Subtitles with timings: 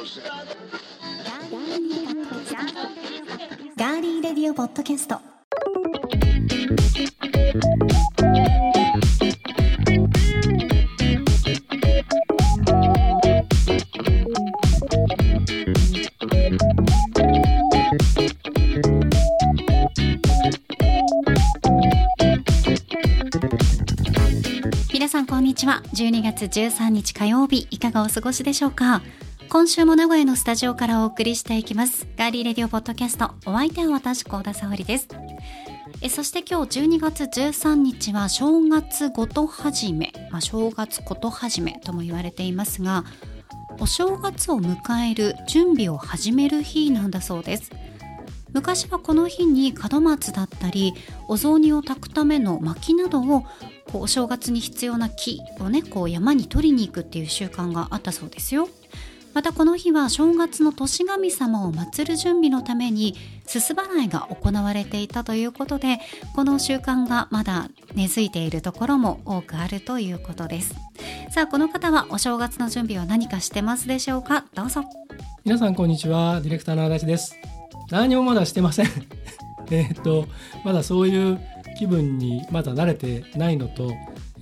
[0.00, 5.20] ガーリーレディオポッドキャスト。
[24.94, 25.82] 皆さんこんにちは。
[25.92, 29.02] 12月13日火曜日いかがお過ごしでしょうか？
[29.60, 32.06] 今週も名古屋のスタジオからお送りしていきます。
[32.16, 35.06] ガーリーレディオポッドキャストお相手は私高田沙織です。
[36.00, 43.04] えそして今日12月13日は正月ごと始め、まあ、正月こと始めとも言われていますが
[43.78, 44.78] お正月を迎
[45.12, 47.70] える準備を始める日なんだそうです。
[48.54, 50.94] 昔はこの日に門松だったり
[51.28, 53.42] お雑煮を炊くための薪などを
[53.92, 58.70] こうお正月に必要な木をねこう山に取りに行くっていう習慣があったそうですよ。
[59.32, 63.14] またこの日は正月の年神様を祀る準備のために
[63.46, 65.98] すす払いが行われていたということで
[66.34, 70.74] この習慣がまだ根付いているところも多くあるということです。
[71.30, 74.44] さあこの方はお正月の準備は何かしてますでしょうか？
[74.54, 74.82] どうぞ
[75.44, 76.40] 皆さんこんにちは。
[76.40, 77.36] ディレクターの足立です。
[77.90, 78.86] 何もまだしてません。
[79.70, 80.26] えっと
[80.64, 81.40] まだそういう
[81.78, 83.92] 気分にまだ慣れてないのと、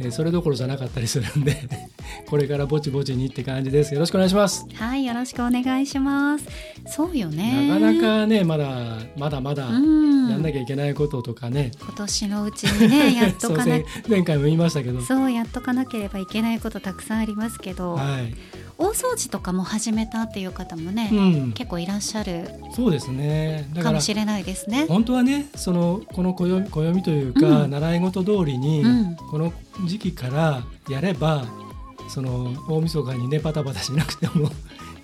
[0.01, 1.57] えーそれどころじゃなかったりするんで
[2.27, 3.95] これからぼちぼちにって感じです。
[3.95, 4.67] よろしくお願いします。
[4.75, 6.47] はいよろしくお願いします。
[6.87, 7.69] そうよね。
[7.69, 10.31] なかなかねまだまだまだうん。
[10.31, 15.01] やんなきゃいけないこととかね、今年のうちにね やっとかな前回も言いましたけど。
[15.03, 18.35] そうやっとかなければいけないことたくさんありますけど、はい、
[18.79, 21.17] 大掃除とかも始めたっていう方もね、う
[21.49, 24.87] ん、結構いらっしゃるそうですねだかもしれないですね。
[24.89, 29.53] 本当はねそのこの暦暦というか、うん習い事通りに、うんこの
[29.87, 31.45] 時期からやれば
[32.09, 34.51] その大晦日にねパタパタしなくても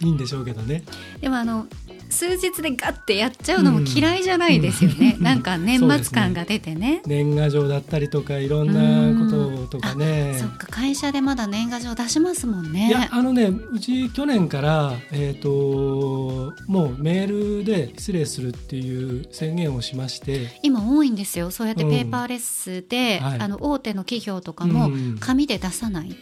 [0.00, 0.84] いいんでしょうけどね。
[1.20, 1.66] でもあの
[2.14, 5.16] 数日でガッてやっちゃうのも嫌いじゃないですよね。
[5.18, 5.24] うん。
[5.24, 7.02] なんか年末感が出てね。
[7.06, 10.36] 年賀状だったりとかいろんなこととかね。
[10.38, 12.88] そっか会社でまだ年賀状出しますもんね。
[12.88, 20.60] いやあのねうち去年から、えー、ともうメールで失礼するっていう宣言をしまして。
[20.62, 21.50] 今多いんですよ。
[21.50, 23.40] そうやってペーパーレスで、はい。
[23.40, 25.18] あの大手の企業とかもうん。
[25.18, 26.16] 紙で出さない。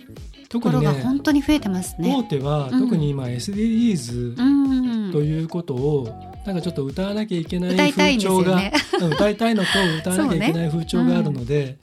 [0.48, 2.26] ところ特にねが本当に増えてます大ね。
[2.28, 2.80] 手はうん。
[2.80, 6.08] 特に今 SDGs うんということを
[6.44, 8.60] なんかちょっと歌わなきゃいけない風潮が、
[9.14, 9.68] 歌いたいのと
[9.98, 11.78] 歌わなきゃいけない風潮があるので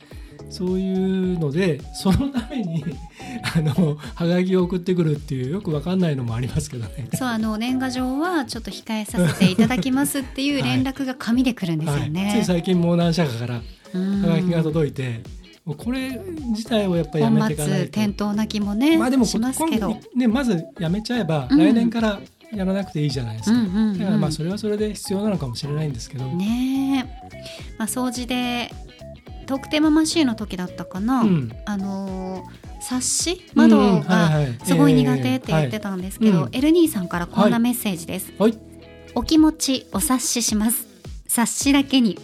[0.50, 2.84] そう,、いうのでそのために
[3.56, 7.07] あのハガキを送ってくるっていうよくわかんないのもありますけどね。
[7.13, 12.25] そうあの年賀状はちょっと控えさせていただきますっていう 連絡が紙で来るんですよね。
[12.25, 13.61] はい、つい最近もう何社かから
[13.94, 15.22] うんハガキが届いて、
[15.66, 16.19] これ
[16.51, 18.00] 自体をやっぱりやめていかないと。
[18.00, 20.00] 本末転倒な気もね、まあでもしますけど今。
[20.16, 22.19] ねまずやめちゃえば、うん来年から
[22.53, 23.57] やらなくていいじゃないですか。
[23.57, 23.99] うんうんうん。
[23.99, 26.25] だからまあそれはそれで必要なのかもしれないんですけど。
[26.25, 27.29] ねえ、
[27.77, 28.71] まあ、掃除で
[29.45, 31.51] トークテーママシーンの時だったかな、うん。
[31.65, 34.57] あのー冊子窓はいがはい。
[34.63, 38.57] すごい苦手って言ってたんですけど、エルニーさんからこんなメッセージです、はい。
[39.16, 40.87] お気持ちお察しします。
[41.27, 42.17] 冊子だけに。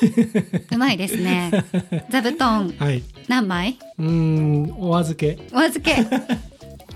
[0.70, 1.50] うまいですね。
[2.08, 2.72] 座布団。
[2.78, 3.02] はい。
[3.26, 3.78] 何枚？
[3.98, 5.40] うーんお預け。
[5.52, 6.06] お預け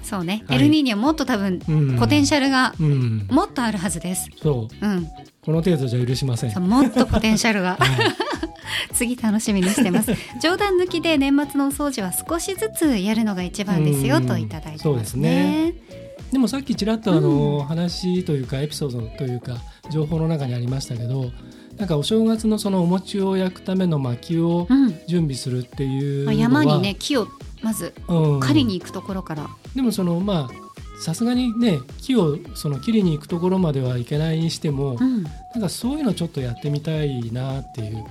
[0.05, 0.59] そうね、はい。
[0.59, 1.99] エルニーにはもっと多分うん。
[1.99, 3.27] ポテンシャルがうん。
[3.31, 4.29] もっとあるはずです。
[4.41, 4.87] そう。
[4.87, 5.09] うん。
[5.43, 6.63] この程度じゃ許しません。
[6.63, 7.77] もっとポテンシャルが。
[7.81, 8.35] はい。
[8.93, 10.13] 次楽しみにしてます。
[10.43, 14.27] 冗談抜きで年末のお掃除は少しずつやるのが一番ですようん。
[14.27, 15.71] といただいてますそうですね。
[15.71, 15.75] ね
[16.33, 19.59] でもさっきちらっとあの、話というかエピソードというか
[19.91, 21.31] 情報の中にありましたけど
[21.77, 24.95] なんかお正月のそのお餅を焼くための薪をうん。
[25.07, 27.29] 準備するっていうのまあ、は、山にね木を
[27.63, 38.05] まずうん、狩りに行くところから、でもそのまあさすがにね木をその切りに行くところまではいけないにしても、うん、なんかそういうのちょっとやってみたいなっていう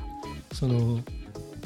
[0.53, 1.00] その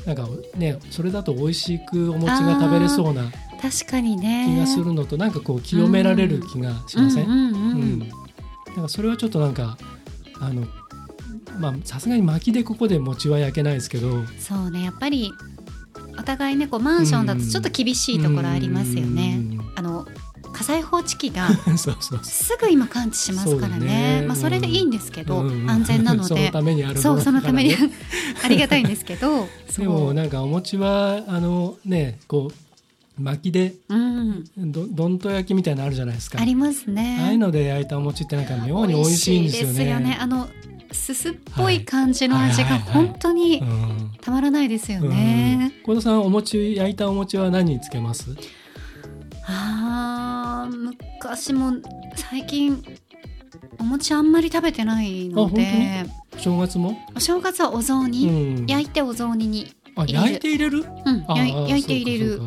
[0.06, 3.24] なんかねそれだと美味しくお餅が食べれそうな
[3.62, 4.46] 確かにね。
[4.47, 8.10] 気がするのとなんかこう清められる気がしません、なん
[8.83, 9.77] かそれはちょっとなんか
[10.39, 10.68] あの
[11.60, 14.24] まあさすがに薪でここで餅は焼けないですけど。
[14.39, 15.31] そうねやっぱり
[16.19, 19.39] お互いねこうマンションだとちょっと厳しいところありますよね。
[19.77, 20.07] あの
[20.53, 21.50] 火災報知器が
[22.24, 24.21] すぐ今感知しますからね。
[24.21, 24.25] ね。
[24.27, 27.75] まあそれでいいんですけど、ううん安全なのそのでためにあるもそうのそのために。
[28.44, 29.47] ありがたいんですけど
[29.77, 36.39] でもなんかお餅はあのねこう薪でうん、どどんと焼きみたいなのあるじゃないですか。
[36.41, 37.19] ありますね。
[37.21, 39.89] ああいうので焼いたお餅ってなんか妙に美味しいんですよね。
[39.91, 40.18] よね。
[40.19, 40.50] あの
[40.91, 44.12] すすっぽい感じの味が本当にうん。
[44.21, 45.09] たまらないですようん。
[45.09, 45.71] ね。
[45.85, 48.35] 幸田さんお餅焼いたお餅は何につけます？
[49.50, 51.74] ああ昔も
[52.16, 52.84] 最近
[53.80, 56.06] お餅あんまり食べてないので。
[56.38, 56.98] 正月も？
[57.16, 59.74] お正月はお雑煮、うん、焼いてお雑煮に。
[59.96, 62.42] あ焼いて入れる、うん、焼いて入れる。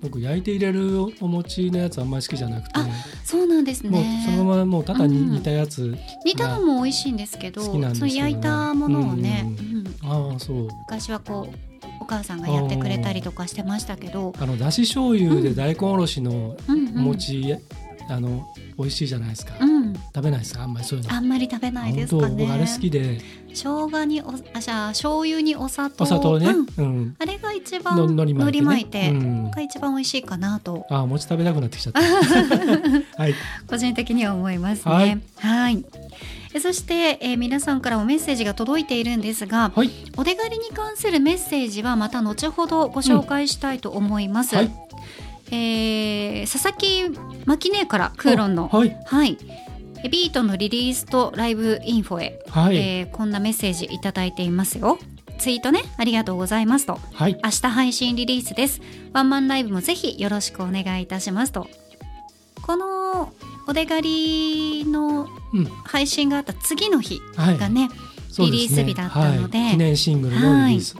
[0.00, 2.80] 僕焼いて入れるお餅のやつあんまり好きじゃなくて。
[3.24, 4.24] そうなんですね。
[4.24, 9.46] そのままもうただに煮たやつ、うん、煮たのも美味しいんですけどその焼いたものをね、
[10.02, 10.68] ああそう。
[10.86, 11.65] 昔はこうお
[12.06, 14.32] 母さんがやってくれたりとかしてましたけど。
[14.38, 17.56] あのだし醤油で大根おろしのお餅、
[18.08, 18.46] あの
[18.78, 20.62] 美味しいじゃないですか、うん、食べないですか？
[20.62, 21.12] あんまりそういうの。
[21.12, 22.48] あんまり食べないですかね。
[22.50, 23.20] あれ好きで。
[23.54, 26.04] 生姜におあじゃあ醤油にお砂糖。
[26.04, 29.12] お砂糖ね、うん、あれが一番のり巻いて,、巻いて
[29.56, 30.84] が一番美味しいかなと。
[30.90, 32.00] あ餅食べたくなってきちゃった。
[33.22, 33.34] はい。
[33.66, 35.22] 個人的には思いますね。
[35.36, 35.84] はい
[36.60, 44.72] そして、えー、皆さんからもメッセージが届いているんですが、はい、お出狩りに関するメッセージはまた後ほどご紹介したいと思います、うんはい。
[45.50, 47.10] えー、佐々木
[47.44, 49.36] マキネからクーロンの、はい、はい、
[50.10, 54.98] ビートのリリースとライブインフォへ、はい、えー、こんなメッセージいただいていますよ。
[55.38, 58.80] ツイートねありがとうございますと、はい、明日配信リリースです。
[59.12, 61.68] ワンマンライブもぜひよろしくお願いいたしますと
[62.66, 63.32] この
[63.68, 65.28] お出狩りの
[65.84, 67.82] 配信があった次の日がね、
[68.38, 70.96] うんはい、リリース日だったので、ね、記念シングルのリリース、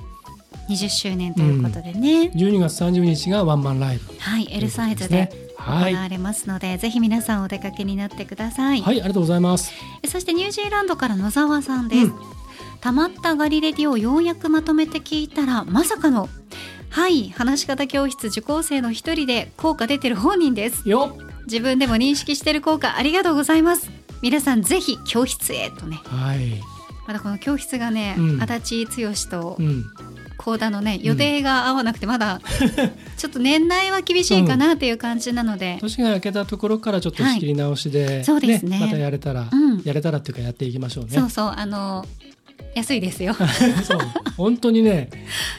[0.69, 4.15] 20周年ということでね、うん、12月30日がワンマンライブ。
[4.19, 4.49] はい。
[4.51, 8.81] L サイズで行われますので、はい、ぜひ皆さんお出かけになってください。
[8.81, 9.01] はい。
[9.01, 9.73] ありがとうございます。
[10.07, 12.15] そしてニュージーランドから野沢さんです、うん、
[12.81, 16.29] たまったガリレディをようやくまとめて聞いたらまさかの
[16.91, 17.31] はい。
[17.31, 20.89] 話し方教室受講生の一人で効果出てる本人です。
[20.89, 21.17] よ
[21.47, 23.91] 自分でも認識してる効果ありがとうございます。
[24.23, 26.01] 皆さんぜひ教室へとね。
[26.05, 26.61] はい。
[27.07, 29.85] まだこの教室がね、うん、足立剛と、うん
[30.39, 32.41] 高田のね予定が合わなくてまだ
[33.17, 41.11] ちょっと年内は厳しいかなっていう感じなので、うん、年が明けたところからちょっと仕切り直しで、はい、そうですね、ね、またやれたら、うん、やれたらっていうかやっていきましょうね。
[41.13, 41.53] そうそう。
[41.57, 42.05] あの
[42.77, 43.35] 安いですよ。
[43.85, 43.99] そう。
[44.37, 45.09] 本当にね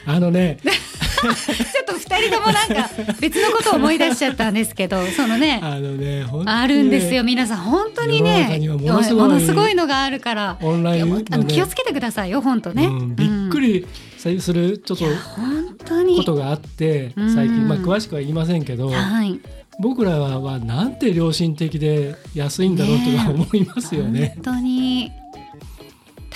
[0.06, 2.88] あのね ちょっと二人ともなんか
[3.20, 7.24] 別のことを思い出しちゃったんですけどそのねあのねあるんですよ。
[7.24, 13.84] 皆さん本当にねものすごいのがあるからオンライン、ね、気をつけてくださいよ本当ね、うん、びっくり
[14.16, 16.18] するちょっと本当に。
[16.18, 19.40] ことがあって最近、まあ、詳しくは言いませんけど、はい、
[19.80, 24.34] 僕らはなんて良心的で安いんだろうとか思いますよね。
[24.36, 25.10] 本当に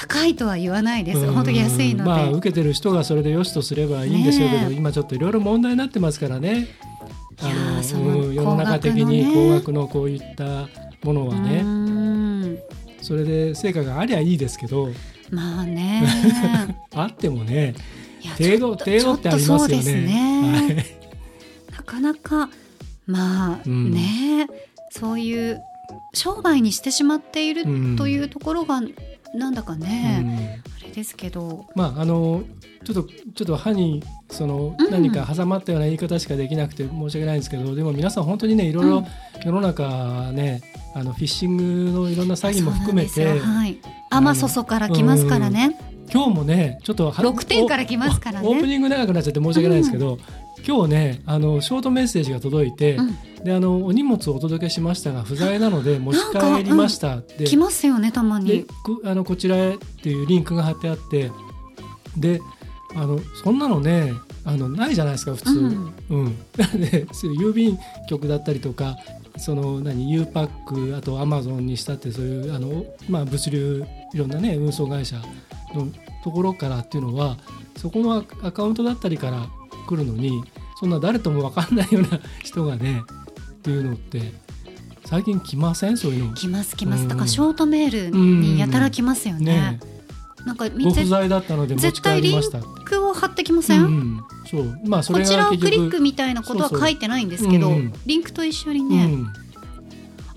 [0.09, 1.31] 高いとは言わないです。
[1.31, 2.11] 本当に安いので。
[2.11, 6.67] まあ受けてる人がそれでよしとすればいいんでしょうけど、ね、今ちょっといろいろ問題になってますからね。
[7.41, 7.45] あ
[7.95, 10.69] の、ね、世の中的に高額のこういった
[11.05, 12.59] ものはね。
[13.01, 14.91] それで成果がありゃいいですけど。
[15.31, 16.03] まあね。
[16.95, 17.75] あってもね。
[18.39, 19.93] 程度程度ってありますよね。
[19.93, 20.87] ね
[21.71, 22.51] なかなか
[23.07, 24.49] まあ、うん、ね
[24.91, 25.61] そういう
[26.15, 27.65] 商売にしてしまっている
[27.97, 28.81] というところが
[29.35, 31.67] なんだかね、あれですけど。
[31.75, 32.43] まああの
[32.85, 39.05] ちょっとちょっと歯にその何か挟まったような言い方しかできなくて申し訳ないんですけど、うん、でも皆さん本当にねいろいろ
[39.45, 40.63] 世の中ね、
[40.95, 43.79] あのフィッシングのいろんな詐欺も含めて、はい、
[44.11, 45.79] 甘そそから来ますからね、
[46.13, 48.49] 今日もねちょっと6点から来ますからね。
[48.49, 50.21] オープニング長くなっちゃって申し訳ないですけど、うん、
[50.67, 57.19] 今日ねあのショートメッセージが届いて、うん、であのお荷物をお届けしましたが不在なので持ち帰りました。
[57.19, 58.67] って、来ますよねたまに。
[59.05, 61.31] あのこちらへっていうリンクが貼ってあって
[62.17, 62.41] で
[62.95, 64.13] あのそんなのね
[64.45, 68.97] あのないじゃないですか普通、うん、うん、 で郵便局だったりとか
[69.39, 75.17] その何 U パックあとアマゾンにしたってそういうあの、まあ、物流いろんなね運送会社
[75.75, 75.89] の
[76.23, 77.39] ところからっていうのは
[77.77, 79.49] そこのアカウントだったりから
[79.93, 80.43] 来るのに
[80.81, 83.03] そんな誰とも分かんないような人がね
[83.53, 84.33] っていうのって
[85.05, 85.99] 最近来ません？
[85.99, 86.35] そういうの。
[86.35, 89.45] 来ます来ます、だからショートメールにやたら来ますよね。
[89.45, 89.81] ね
[90.47, 94.21] なんかご不在だったので持ち帰りましたリンクを貼ってきません、うん、
[94.51, 94.79] そう。
[94.87, 97.71] まあそれこちらをクリックみたいなことは書いてないんですけど
[98.07, 99.33] リンクと一緒にね、うん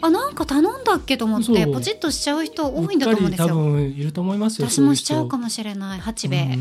[0.06, 3.48] あなんか頼んだっけと思ってポチッとしちゃう人多いんだと思うんですよ。
[3.48, 4.70] 多分いると思いますよ。
[4.70, 6.58] 私もしちゃうかもしれない八兵衛。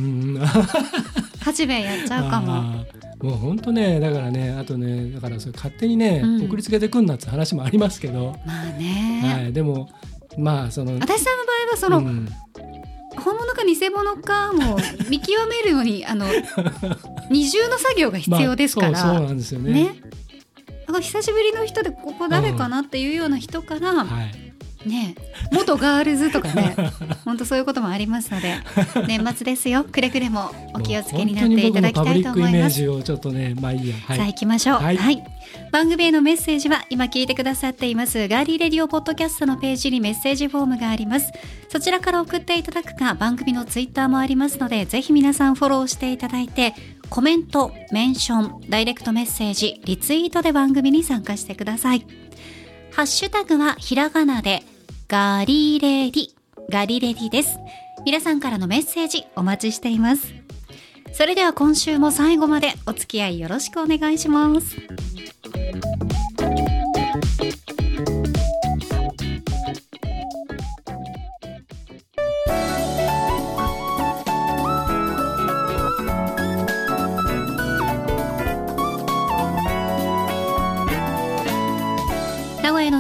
[1.41, 2.85] 八兵衛やっちゃうかも。
[3.23, 8.35] もう本当ねだからねあとねだからそれ勝手にね、うん、送りつけてくんなって話もありますけど。
[8.47, 9.21] まあね。
[9.25, 9.91] はいでも
[10.39, 12.29] まあその私さんの場合はその、うん、
[13.21, 14.79] 本物か偽物かも
[15.11, 16.27] 見極めるのにあの
[17.31, 18.93] 二重の作業が必要ですから。
[18.93, 19.73] まあ、そうそうなんですよね。
[19.73, 19.97] ね
[21.01, 24.05] 久しぶりの人でここ誰かなっていうような人から、
[24.87, 25.15] ね
[25.51, 26.75] 元ガールズとかね
[27.25, 28.57] 本当そういうこともありますので
[29.09, 29.85] 年末ですよ。
[29.85, 32.87] くれぐれもお気をつけになっていただきたいと思います。
[32.89, 35.25] をちょっとねまあいいや、はい、さあ行きましょう、はい、はい、
[35.73, 38.29] 番組へのメッセージは今聞いてくださっています。
[38.29, 41.33] ガーリーレディオポッドキャストのページにメッセージフォームがあります。
[41.69, 46.75] そちらから送っていただくか番組のツイッターもありますのでぜひ皆さんフォローしていただいて
[47.11, 52.07] コメント、メンション、ダイレクトメッセージ、リツイートで番組に参加してください。
[52.93, 54.63] ハッシュタグはひらがなで
[55.09, 56.29] ガリレディ、
[56.71, 57.59] ガリレディです。
[58.05, 60.35] 皆さんからのメッセージお待ちしています。
[61.13, 64.77] それでは今週も最後までお付き合いよろしくお願いします。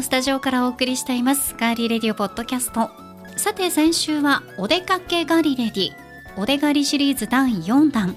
[0.04, 2.90] スタジオからお送りしていますガーリーレディオポッドキャスト。
[3.38, 5.90] さて先週はお出かけガリレディ
[6.36, 8.14] お出がりシリーズ第4弾。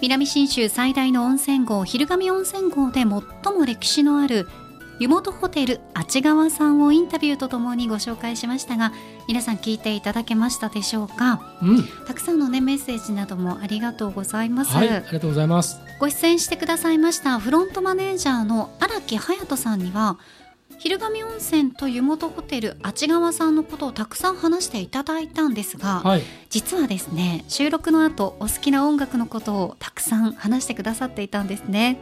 [0.00, 3.22] 南信州最大の温泉郷昼神温泉郷で最も
[3.64, 4.48] 歴史のある
[4.98, 8.92] 湯本ホテルあち川さんをインタビューとともにご紹介しましたが
[9.28, 15.78] 皆さん聞いていただけましたでしょうか、うん、たくさんのねメッセージなどもありがとうございます、はい、ありがとうございます。
[15.98, 20.18] ご出演してくださいましたフロントマネージャーの荒木隼人さんには
[20.78, 31.98] 昼神温泉と湯本ホテルあち川さんのことをたくさん話していただいたんですが、はい、実はですね収録の後お好きな音楽のことをたくさん話してくださっていたんですね。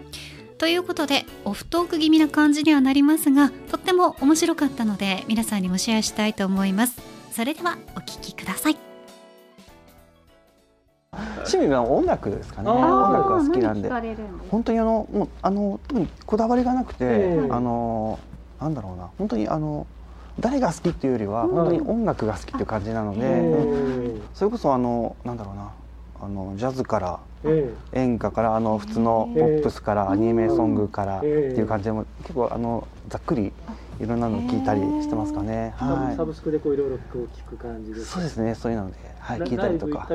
[0.58, 7.00] ということでオフトーク気味な感じにはなりますがとっても面白かったので皆さんにもシェアしたいと思います。
[7.32, 8.76] それではお聴きください。
[11.12, 12.70] 趣味は音楽ですかね。
[12.70, 13.90] 音楽が好きなんで。
[14.50, 17.04] 本当にあのもうあの特にこだわりがなくて、
[17.50, 18.18] あの
[18.60, 19.10] なんだろうな。
[19.18, 19.86] 本当にあの
[20.40, 25.72] 誰が好きっていうよりは本当に音楽が好きっていう感じなので、うん、それこそあのなんだろうな。
[26.20, 27.20] あのジャズから
[27.92, 33.52] 演歌からあの普通のポップスからアニメソングからっていう感じでも結構あのざっくり
[34.00, 35.74] いろんなの聞いたりしてますかね。
[35.76, 38.06] はい、サブスクでこういろいろ聞く感じです。
[38.06, 40.08] そうですね、そういうので、はい、聞いたりとか。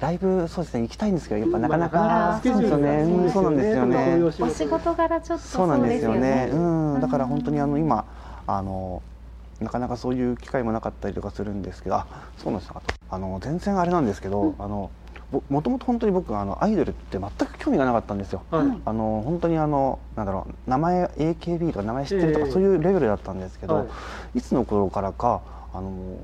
[0.00, 4.22] ライブそうですね、行きたいんですけど、やっぱなかなか、そうですよね、そうなんですよね。
[4.22, 6.48] お仕事柄ちょっとそうなんですよね。
[6.52, 6.56] う
[6.98, 8.04] ん、だから本当にあの今
[8.46, 9.02] あの。
[9.60, 12.06] なかなかそういう機会もなかったりとかするんですけどあ
[12.36, 12.72] そうなんです
[13.08, 14.90] あの全然あれなんですけど、あの
[15.48, 23.86] もともと本当に僕あのアイドルって全く興味がなかったんですよ、はい、あの本当にあのなんだろう名前 AKB とか名前知ってるとか、そういうレベルだったんですけど、は
[24.34, 26.18] い、いつの頃からかあの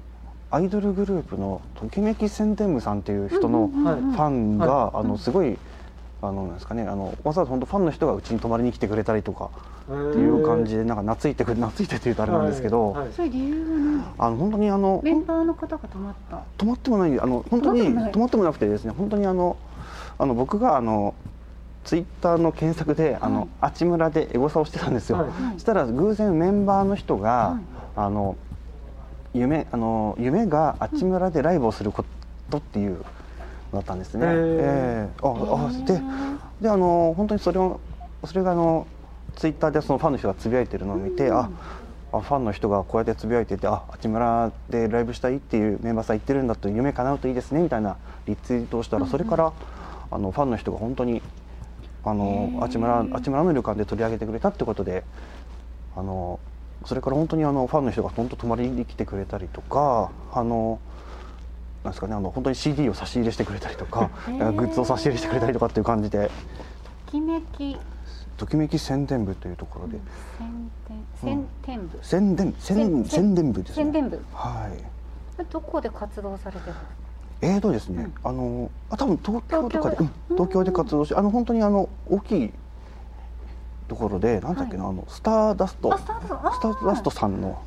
[0.51, 5.57] アイドルグループのときめき宣伝部さんっていう人のファンが、あのすごい
[6.23, 9.51] あのなんですかねあのわざわざ本当ファンの人がうちに泊まりに来てくれたりとか
[9.85, 16.43] っていう感じでなんか懐いてく 懐いてというとあれなんですけど、はいはい、そういう理由はあの本当にあのメンバーの方が泊まった？
[16.59, 19.57] 泊まってもないあの本当に泊まってもなくてですね本当にあの
[20.19, 21.15] あの僕があの
[21.85, 27.59] ツイッターの検索で、あの、あちむらでエゴサをしてたんですよ、はい、そしたら偶然メンバーの人が、
[27.97, 28.37] あの
[29.33, 32.05] 夢あの夢があちむらでライブをするこ
[32.51, 33.03] とっていう
[33.73, 34.27] だったんですね。
[34.29, 36.03] えー、ああで
[36.61, 37.81] であの本当にそれを
[38.25, 38.87] それがあの
[39.41, 41.51] ツイッターでそのファンの人がつぶやいてるのを見て、うん、あ
[42.13, 49.53] あファンの人がこうやってつぶやいててあ八村でライブしたいっていうメンバーさん言ってるんだと夢叶うといいですねみたいなリツイートをしたら、それから
[50.11, 51.23] あのファンの人が本当に
[52.05, 55.05] あの八村八村の旅館で取り上げてくれたってことで
[55.97, 56.39] あの
[56.85, 60.81] それから本当にあのファンの人が本当泊まりに来てくれたりとかあの
[61.83, 64.33] なんですかねあの本当に CD を差し入れしてくれたりとかグ
[64.67, 66.31] ッズを差し入れしてくれたりとかっていう感じで。
[67.11, 67.77] ときめき。
[68.37, 69.99] ときめき宣伝部というところで、
[71.21, 71.89] 宣伝。
[71.89, 73.75] 部、宣伝宣宣伝部ですね。
[73.83, 74.23] 宣伝部。
[74.33, 74.69] は
[75.39, 75.45] い。
[75.51, 76.77] どこで活動されてる
[77.41, 79.97] えーとですね、あのあ多分東京とかで
[80.29, 80.71] 東京で？
[80.71, 82.53] 活動してあの本当にあの大きい
[83.89, 85.97] ところでなんだっけな、あのスターダスト。
[85.99, 87.11] スターダスト。
[87.11, 87.61] さんの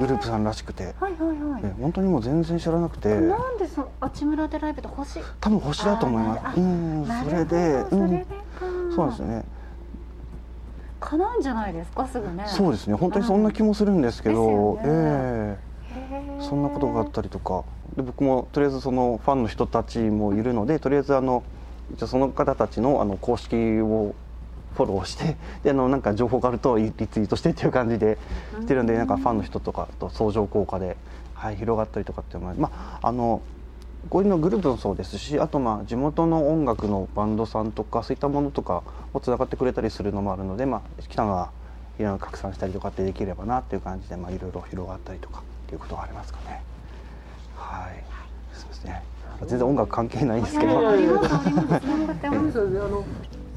[0.00, 3.20] グループさんらしくて、はいはいはい、本当にもう全然知らなくて。
[3.20, 6.58] なんでそあちむらでライブって星多分星だと思います。
[6.58, 7.84] うんそれで。
[7.90, 8.26] うん、
[8.94, 9.44] そうですね。
[11.00, 12.44] 叶うんじゃないですかすぐね。
[12.46, 12.94] そうですね。
[12.94, 15.58] 本当にそんな気もするんですけど、ね、え
[15.96, 16.38] え。
[16.38, 17.64] ー、そんなことがあったりとか。
[17.96, 21.42] で僕もとりあえずそのファンの人たちもいるのでとりあえずあの
[21.94, 24.14] 一応その方たちのあの公式を
[24.74, 28.16] フォローしてであのなんか情報があるとリツイートしてっていう感じで
[28.60, 30.96] してるんでなんかファンの人とかと相乗効果で、
[31.34, 32.70] はい、広がったりとかっていうのはま
[33.02, 33.42] ああの
[34.08, 38.82] こういうのグループもそうですしあとまあ地元の音楽のバンドさんとかそういったものとか
[39.14, 41.50] をつながってくれたりするのもあるので、まあ、北川
[41.98, 46.62] いろいろ拡散したりとかってできればなっていう感じで、まあ、いろいろ広がったりとかっていうことはありますかね。
[47.56, 48.04] はい。
[48.52, 49.02] そうですね。
[49.46, 50.98] 全然音楽関係ないんですけど、あの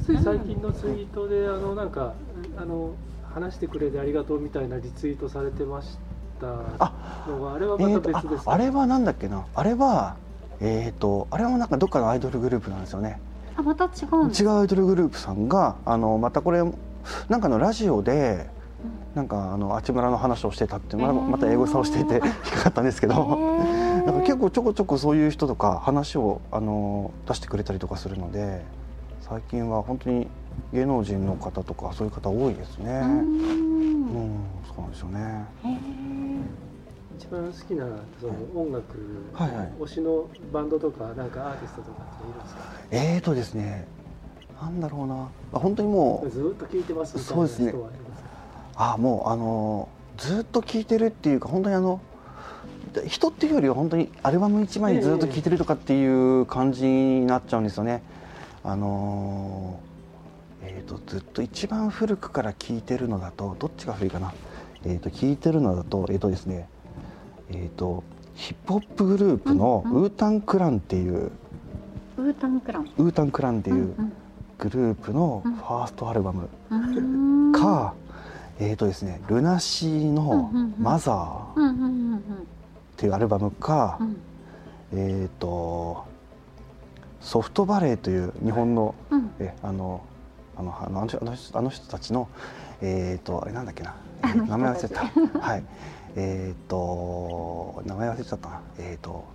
[0.03, 2.13] つい最近のツイートであのなんか
[2.57, 5.97] あの話してくれてありがとうみたいなリツイートされてまし
[6.39, 9.45] たのがあれは別ですか、ああれはなんだっけな。
[9.53, 10.17] あれは
[10.59, 13.19] えー、とあれはなんかどっかのアイドルグループなんですよね。
[13.57, 16.63] あまた違う違うアイドルグループさんがあのまたこれ
[17.29, 18.49] なんかのラジオで
[19.15, 23.13] なんかあのあちむらの話をしてたってままた英語さをしていて引っかかったんですけど、
[24.05, 28.61] なんか結構ちょこちょこそういう人とか話をあの出してくれたりとかするので
[29.21, 30.27] 最近は本当に
[30.73, 32.91] 芸能人の方とかそういう方多いですね。
[32.91, 35.45] ううん、んそうなんですよね。
[37.25, 37.87] 一番好きな
[38.21, 38.83] その音楽、
[39.33, 39.71] はいはい。
[39.79, 42.61] 推しのバンドとかなんかアーティストとかっているんですか？
[42.91, 43.87] えーとですね、
[44.61, 47.17] なんだろうな、あ本当にもうずーっと聴いてます？
[47.17, 47.69] みたいなそうですね。
[47.71, 48.29] 人はいますか？
[48.93, 51.99] あもうあのずっと聴いてるっていうか本当にあの
[53.07, 56.05] 人っていうよりは本当にアルバム1枚ずっと聴いてるとかってい
[56.39, 58.03] う感じになっちゃうんですよね。
[58.63, 59.79] あの
[60.61, 64.33] えー、とずっと一番古くから聴いてるのだとどっちが古いかな、
[64.85, 66.67] えー、と聴いてるのだとえっ、とですね
[67.49, 68.03] えー、と
[68.35, 70.03] ヒップホップグループのうんうん。
[70.03, 71.31] ウータンクランっていう、
[72.17, 72.83] ウータンクラン。
[72.97, 74.13] ウータンクランっていううん
[74.57, 75.53] グループのうん。
[75.55, 77.51] ファーストアルバムうん。
[77.53, 77.93] か、
[78.59, 82.21] えーとですね、ルナシーのうんうんうん「マザー」うんうんうんっ
[82.97, 84.17] ていうアルバムか、うん。
[84.93, 86.05] えっ、と
[87.21, 89.31] ソフトバレーという日本のうん。
[89.39, 90.01] えあの
[90.57, 91.01] あのあの
[91.53, 92.27] あの人たちの
[92.81, 93.95] えっ、とあれなんだっけな、
[94.47, 95.39] 名前忘れた。
[95.39, 95.63] はい
[96.15, 98.49] えっ、と名前忘れちゃった。
[98.49, 99.25] なえっ、と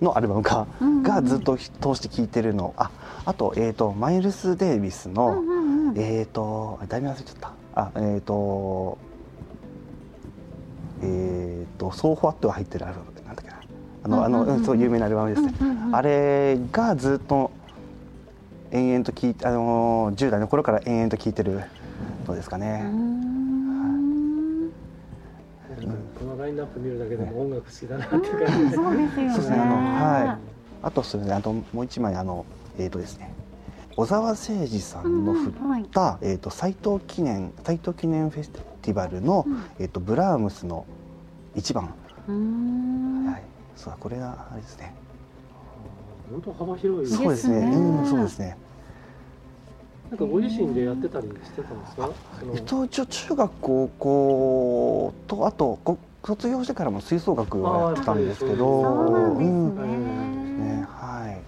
[0.00, 2.74] のアルバムかうんうんがずっと通して聴いてるの。
[2.76, 2.90] あ
[3.24, 7.52] あと,、えー、とマイルス・デイビスの、うんうんうんえっ、と題名忘れちゃった。
[7.74, 8.98] あえっ、と
[11.02, 13.60] えっ、と「ソーファット」が入ってるアルバムなんだっけな。
[14.02, 14.60] あの、あのうんうんうん。
[14.60, 17.50] うんそう有名なアルバムですね、うんうんうんあれがずっと
[18.70, 21.62] 延々と聞いてあのー10代の頃から延々と聞いてる
[22.28, 23.49] のですかうね、んなん
[26.40, 29.56] ラインナップ見るだけでも音楽好きだなっていう感じで、そうですよねそうですね。
[29.56, 30.38] あのはい。
[30.82, 32.46] あとそれであともう一枚あの
[32.78, 33.34] えっ、とですね。
[33.96, 35.84] 小沢誠二さんの振っうんうんはい。
[35.84, 39.62] た、えー、と斎藤記念斎藤記念フェスティバルの、うん。
[39.78, 40.86] えー、とブラームスの
[41.54, 41.92] 一番、
[42.28, 43.26] うん。
[43.26, 43.42] はい、
[43.76, 44.94] そうだこれがあれですね。
[46.30, 47.24] 本当幅広いですね。
[47.24, 47.56] そうですね。
[47.58, 48.56] うんそうですね
[50.10, 52.10] なんかご自身でやってたりしてたんですか？
[52.40, 52.54] その。
[52.54, 61.28] えっと一応中学高校とあとこ卒業してからも吹奏楽をやってたんですけどそうなんですうんねねはい。
[61.28, 61.40] なる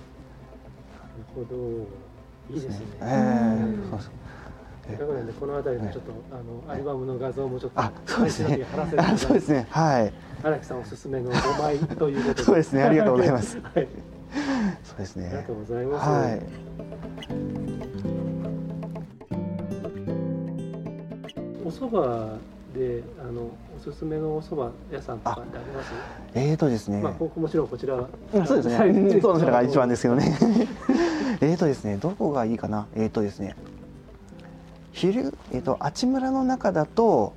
[1.35, 1.57] ほど。
[2.55, 2.87] いいですね。
[3.01, 4.11] ええうんそうです。
[5.39, 8.67] この辺りのちょっと、あのアルバムの画像もちょっとあそうですね。
[8.99, 9.67] あそうですね。
[9.71, 10.13] はい。
[10.43, 12.43] 荒木さんおすすめの5枚ということで。
[12.45, 12.83] そうですね。
[12.83, 13.59] ありがとうございます。
[13.61, 13.89] はい、
[14.85, 15.27] そうですね。
[15.27, 16.92] ありがとうございます、はい
[21.81, 22.39] お蕎麦
[22.79, 23.43] であの
[23.79, 25.93] おすすめのお蕎麦屋さんとかってあります？
[26.35, 27.01] えーとですね。
[27.03, 27.95] まあここもちろんこちら。
[27.97, 28.77] うんそうですね。
[28.87, 30.37] うんそうそれが一番ですけどね。
[31.41, 32.87] えーとですね、どこがいいかな？
[32.95, 33.57] えーとですね。
[34.93, 37.33] 昼えーとあちむらの中だと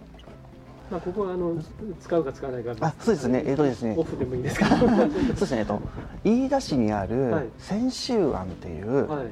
[0.91, 1.56] まあここはあの
[2.02, 2.74] 使うか使わないか。
[2.82, 3.43] あそうですね。
[3.45, 3.95] えーとですね。
[3.98, 4.67] オフでもいいですか？
[4.78, 5.60] そうですね。
[5.60, 5.80] えっと
[6.24, 7.08] 飯田市にあはい。
[7.10, 9.28] る千秋庵っていうはい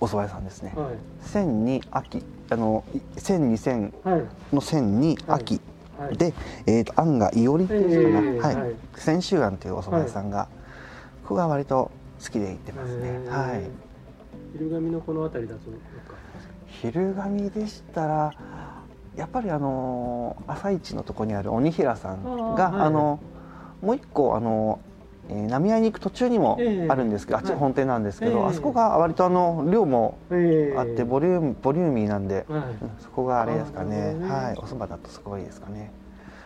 [0.00, 0.72] お蕎麦屋さんですね。
[0.74, 0.94] はい。
[1.20, 4.54] 千に秋あのい千二千はい。
[4.54, 5.60] の千に秋、
[5.98, 6.16] はい。
[6.16, 6.32] で
[6.66, 8.74] えーと庵がいおりっていうのかな、はいえーはい。
[8.96, 10.48] 千秋庵っていうお蕎麦屋さんが、
[11.22, 11.90] ここが割と
[12.22, 13.02] 好きで行ってますね。
[13.04, 13.48] えー。
[13.48, 13.62] はい。
[14.52, 15.60] 昼神のこの辺りだと
[16.82, 18.32] 昼神でしたら
[19.16, 23.20] やっぱりあの朝市のとこにある鬼平さんがあ、の
[23.82, 24.80] もう一個あの、
[25.30, 26.88] えー浪江に行く途中にもええ。
[26.90, 28.44] あるんですけど、あっちはい本店なんですけど、ええ。
[28.46, 32.46] あそこが割とあの量もえあってボリュームボリューミーなんで、
[32.98, 34.16] そこがあれですかね。
[34.28, 34.58] はい。
[34.58, 35.92] お蕎麦だとすごいですかね。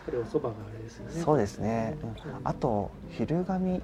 [0.05, 1.11] これお蕎麦があれですよね。
[1.11, 1.97] そうですね、
[2.43, 3.81] あと昼神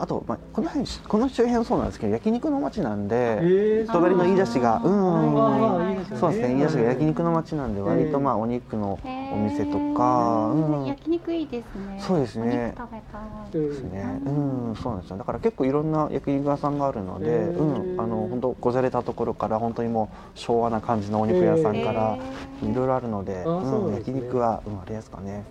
[0.00, 3.90] あと、まあ、この辺この周辺そうなんですけど焼肉の街なんで、えー。
[3.90, 12.00] 人狩りの言い出しがうんそうですね、飯田市が焼肉の街なんで、割とええまあお肉のお店とか、うん、焼肉いいですね。
[12.00, 12.44] そうですね。
[12.44, 13.20] お肉食べたい。
[13.54, 14.30] うんですね、う
[14.72, 15.16] ん、そうなんですよ。
[15.16, 22.18] だから結構いろんな焼肉屋さんがあるので、うん、あの本当こじゃれたところから本当にもう昭和な感じのお肉屋さんから
[22.62, 25.44] いろいろあるので、ううん、焼肉は、うん、あれですかね。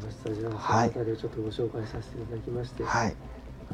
[0.00, 3.14] このスタジオのはい辺りをちょっとご紹介させていただきまして、はい、ま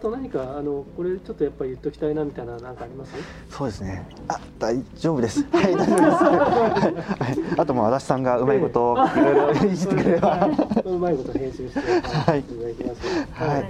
[0.05, 3.13] と何かあのこれちょっとやっぱり言っときたいなみたいな何かあります？
[3.49, 4.07] そうですね。
[4.29, 5.43] あ大丈夫です。
[5.51, 10.49] はい大丈夫です、はい、あともう足立さんがうまいこといろいろいじってくれれば。
[10.85, 13.65] うまいこと編集してはいいただきますはい、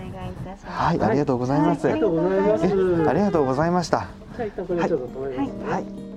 [0.64, 2.64] はい、ありがとうございます、ありがとうございます
[3.08, 6.13] ありがとうございましたじゃあ一旦これちょっと止めますはい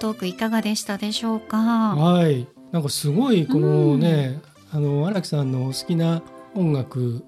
[0.00, 1.58] トークいかがでしたでしょうか？
[1.58, 2.46] はい。
[2.72, 4.40] なんかすごいこのね、
[4.72, 6.22] あの荒木さんの好きな
[6.54, 7.22] 音楽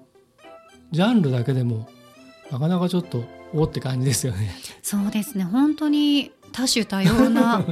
[0.91, 1.87] ジャンルだけでも
[2.51, 4.51] なかなかちょっとおって感じですよね。
[4.81, 5.43] そうですね。
[5.43, 7.63] 本当に多種多様な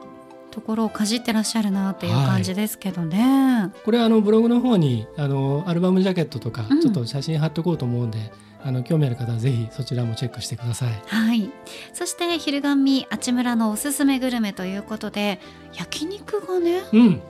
[0.50, 6.80] ところをかじってらっしゃるなっていう感じですけどね、これあのブログの方にあのアルバムジャケットとかうん。
[6.80, 11.02] ちょっと写真貼っとこうと思うんで、あの興味ある方はぜひそちらもチェックしてください。
[11.06, 11.50] はい
[11.92, 15.40] そして昼神あちむらのおすすめグルメということで
[15.72, 17.22] 焼肉がねうん、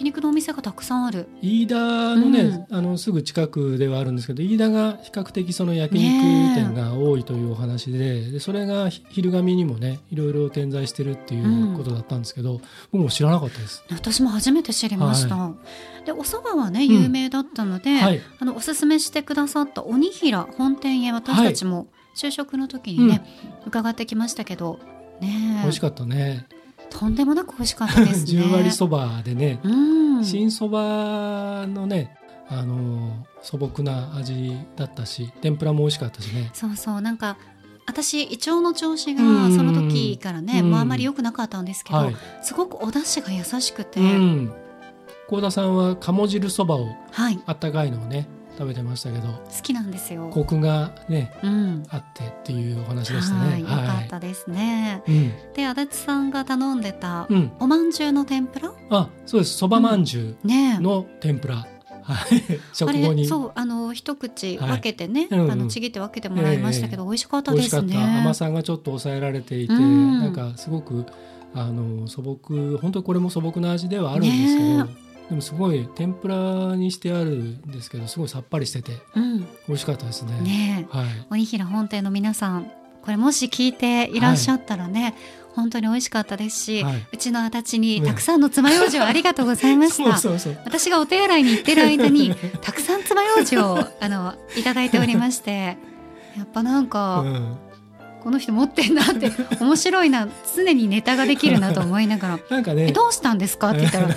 [0.00, 1.28] 焼肉のお店がたくさんある。
[1.42, 1.76] 飯田
[2.16, 6.10] のね、あのすぐ近くではあるんですけど飯田が比較的その焼肉
[6.54, 13.84] 店が多いというお話で,、でそれがひ昼神にもねいろいろ点在してるっていうことだったんですけど、僕も知らなかったです。
[13.90, 15.52] 私も初めて知りました、
[16.06, 23.22] でお蕎麦はね有名だったので、はい、あのおすすめしてくださった鬼平本店へ私たちも就職の時にね、
[23.66, 24.80] 伺ってきましたけど
[25.20, 25.58] ね。
[25.58, 26.46] え美味しかったね。
[26.90, 32.14] とんでもなく美味しかったですね 10割そばでね、うん新そばのね
[32.48, 36.50] あの素朴な味だったし天ぷらも美味しかったしね。
[36.52, 37.36] そうそうなんか
[37.86, 42.16] 私胃腸の調子がうんその時からね、うんもうあんまり良くなかったんですけど、はい。
[42.42, 44.52] すごくお出汁が優しくて、うん。
[45.28, 50.28] 幸田さんは鴨汁そばをはいあったかいのをね食べてましたけど好きなんですよ。
[50.30, 53.52] コクがねうん、あってっていうお話でしたね。
[53.52, 55.02] はい、よかったですね。
[55.08, 55.32] うん。
[55.54, 57.52] で足立さんが頼んでたうん。
[57.58, 58.72] お饅頭の天ぷら？
[58.90, 59.56] あ、そうです。
[59.56, 61.66] そばまんじゅねうの天ぷら。
[62.02, 62.42] はい。
[62.74, 68.02] 食あ後にれそうあの一口はい分けてね、うんうんあのちぎって分けてもらいましたけど、美味しかった美味しかっですね。
[68.02, 68.20] た。
[68.20, 71.06] 甘さがちょっと抑えられていて、うんなんかすごく
[71.54, 80.40] あの素朴本当にこれも素朴な味ではあるんですけど、ねでもすごい天ぷらにしてあるんですけど、すごいさっぱりしててうん、美味しかったですね。
[80.40, 81.08] ねえはい。
[81.30, 82.70] 鬼平本店の皆さん
[83.02, 85.14] これもし聞いていらっしゃったらね、
[85.54, 90.18] 本当に美味しかったですし、はいうちの足立にたくさんの爪楊枝をありがとうございました。
[90.18, 90.62] そうそうそう。
[90.64, 95.78] 私がお手洗いに行ってる間に たくさん爪楊枝をあのいただいておりまして
[96.36, 97.56] やっぱなんか、うん。
[98.22, 99.30] この人持ってんなって
[99.60, 102.38] 面白いな常にネタができるなと思いながら。
[102.50, 104.12] なんか「えね、どうしたんですか?」って言ったら「い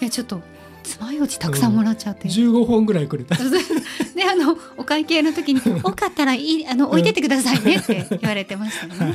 [0.00, 0.40] やちょっと
[0.82, 3.36] 爪楊枝たくさんもらっちゃって」15本ぐらいくれた。
[3.36, 3.42] で
[4.24, 9.14] あのお会計の時に「多かったらいいあの置いてってくださいね」って言われてましたね。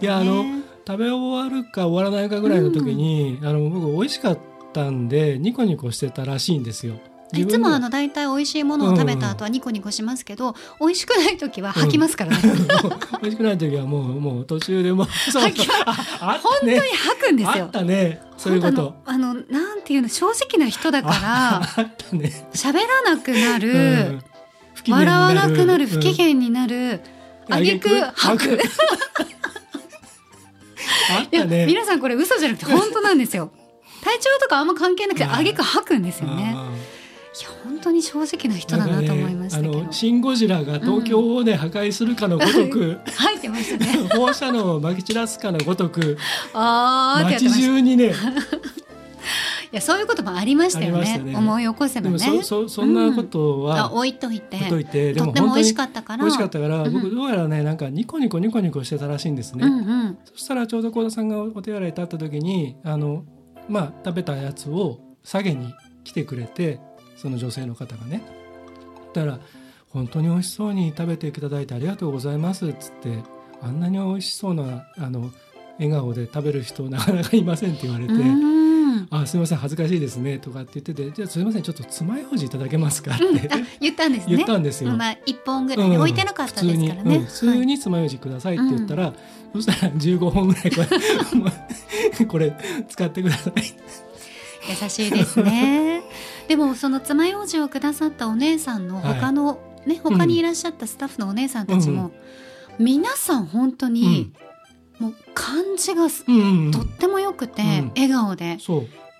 [0.00, 0.04] い。
[0.04, 4.38] やあのね食べ終わるか終わらないかぐらいの時に、あの僕美味しかっ
[4.72, 6.94] たんでニコニコしてたらしいんですよ。
[7.34, 12.38] いつもあのの大体美味しいものを食べた後はニコニコしますけど、美味しくない時は吐きますからね。
[13.20, 15.96] 美味しくない時はもうもう途中でもう吐きまああっ
[16.36, 16.80] た本当にね。
[16.80, 17.64] 吐くんですよ。
[17.64, 17.70] あっ。
[17.70, 18.22] たね。
[18.38, 18.94] そういうこと。
[19.04, 23.74] あのあのなんていうの正直な人だかああったね、ら喋らなくなる、う
[24.90, 24.92] ん。
[24.92, 27.00] 笑わなくなる不機うん嫌になる、
[27.50, 28.54] あげく吐く。
[28.54, 28.58] い
[31.36, 31.66] や、たね。
[31.66, 33.50] 皆さんこれ嘘じゃなくて本当なんですよ。
[34.02, 35.42] 体調とかあんま関係なくてうんあ。
[35.42, 36.54] げく吐くんですよね。
[37.46, 39.74] あいや本当に正直な人だなと思いましたけど。
[39.74, 44.08] ねあのシン・ゴジラが東京をね、破壊するかのごとく吐いてましたね。
[44.14, 46.18] 放射能をまき散らすかのごとく
[46.54, 48.12] あ街中にね
[49.70, 51.18] やそういうこともありましたよね。
[51.18, 52.42] ね思い起こせばでもね。
[52.42, 54.56] そそそんなことは、あ置いといて。
[54.56, 56.24] ほっといてでとっても美味しかったから。
[56.24, 60.18] 美味しかったから、うん僕どうやらねなんかニコニコニコニコしてたらしいんですね、うんうん。
[60.24, 63.24] そしたらちょうど幸田さんがお手洗い立った時にあの
[63.68, 65.74] まあ食べたやつを下げに
[66.04, 66.80] 来てくれて
[67.20, 68.22] その女性の方がね
[69.12, 69.38] だから
[69.90, 73.22] 本当に美味しそうに食べていただいてありがとうございますっつって
[73.60, 75.30] あんなに美味しそうなあの
[75.78, 78.12] 笑顔で食べる人なかなかいませんって言われて。
[78.12, 78.16] う
[78.54, 78.58] ん
[79.10, 83.40] あすみません恥ずかしいですねとかって言っててじゃあすみませんちょっと爪楊枝いただけますかって、うんあ
[83.80, 84.36] 言ったんですね。
[84.36, 84.90] 言ったんですよ。
[84.96, 87.18] まあ一本ぐらいね、うん置いてなかったですからね。
[87.20, 89.14] 普通にうん普通に爪楊枝くださいって言ったら、
[89.52, 90.82] そしたら15本ぐらいこ
[92.18, 93.52] れ これ使ってください。
[93.54, 93.74] はい
[94.82, 96.02] 優しいですね。
[96.48, 102.10] でもその爪楊枝をくださったお姉さんの他の、ね他にいらっしゃったスタッフのお姉さんたちも、
[102.78, 104.32] 皆さん本当に、
[104.98, 106.70] もう感じがすうんうんうん。
[106.72, 107.88] とっても良くて、うん。
[107.90, 108.58] 笑顔で、い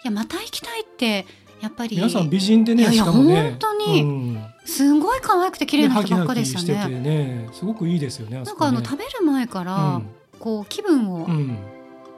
[0.05, 1.27] やまた行きたいって
[1.61, 3.11] やっぱり皆さん美人でねいやいやね。
[3.11, 4.45] 本当にうん。
[4.65, 7.01] すごい可愛くて綺麗な人ばっかでしたね。
[7.01, 7.01] ね。
[7.01, 10.01] ねすごくいいですよねあなんかあの食べる前から、
[10.39, 11.59] こう気分をうん、うん。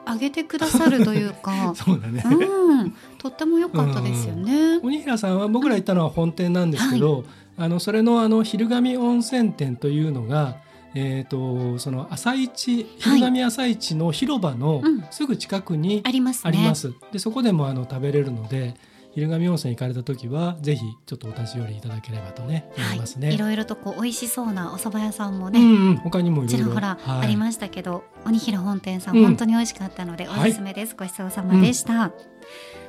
[0.07, 4.79] 上げてくださるというか、 そうだね、うん、とっても良かったですよね。
[4.83, 7.25] 鬼平さんは僕ら行ったのは本店なんですけど、
[7.59, 10.57] あのそれのあの昼神温泉店というのが、
[10.95, 15.05] えー、とその朝市昼神朝市の広場のうん。
[15.11, 16.49] すぐ近くにありますね。
[16.49, 16.95] あります。
[17.13, 18.75] でそこでもあの食べれるので
[19.13, 23.27] 昼神温泉行かれた時はぜひちょっとお立ち寄りいただければとね思いますね。
[23.27, 26.59] はい、いろいろとこう美味しそうなお蕎麦屋さんもね、うんうん、他にもいろいろ。
[26.59, 27.39] ちらほらありす。
[27.39, 32.13] ましたけど、鬼平本店さん、うん本当に美味しかったのでおすすめです、ごちそうさまでした、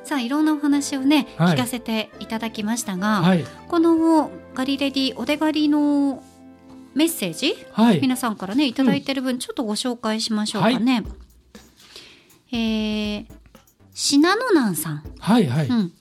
[0.04, 1.54] さあいろんなお話をね、はい。
[1.54, 3.44] 聞かせていただきましたが、はい。
[3.68, 6.22] このガリレディお手狩りの
[6.94, 8.00] メッセージ、はい。
[8.00, 11.04] 皆さんからねいただいてる分、ちょっとご紹介しましょうかね、
[12.52, 13.26] えー、
[13.94, 15.66] 信濃南さん、はいはい。
[15.66, 15.92] うん、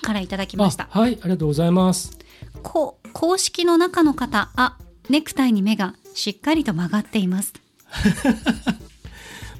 [0.00, 0.88] からいただきました。
[0.90, 2.18] あはいありがとうございます。
[2.62, 7.52] こ公式の中の方あネクタイに目がしっかりと曲がっています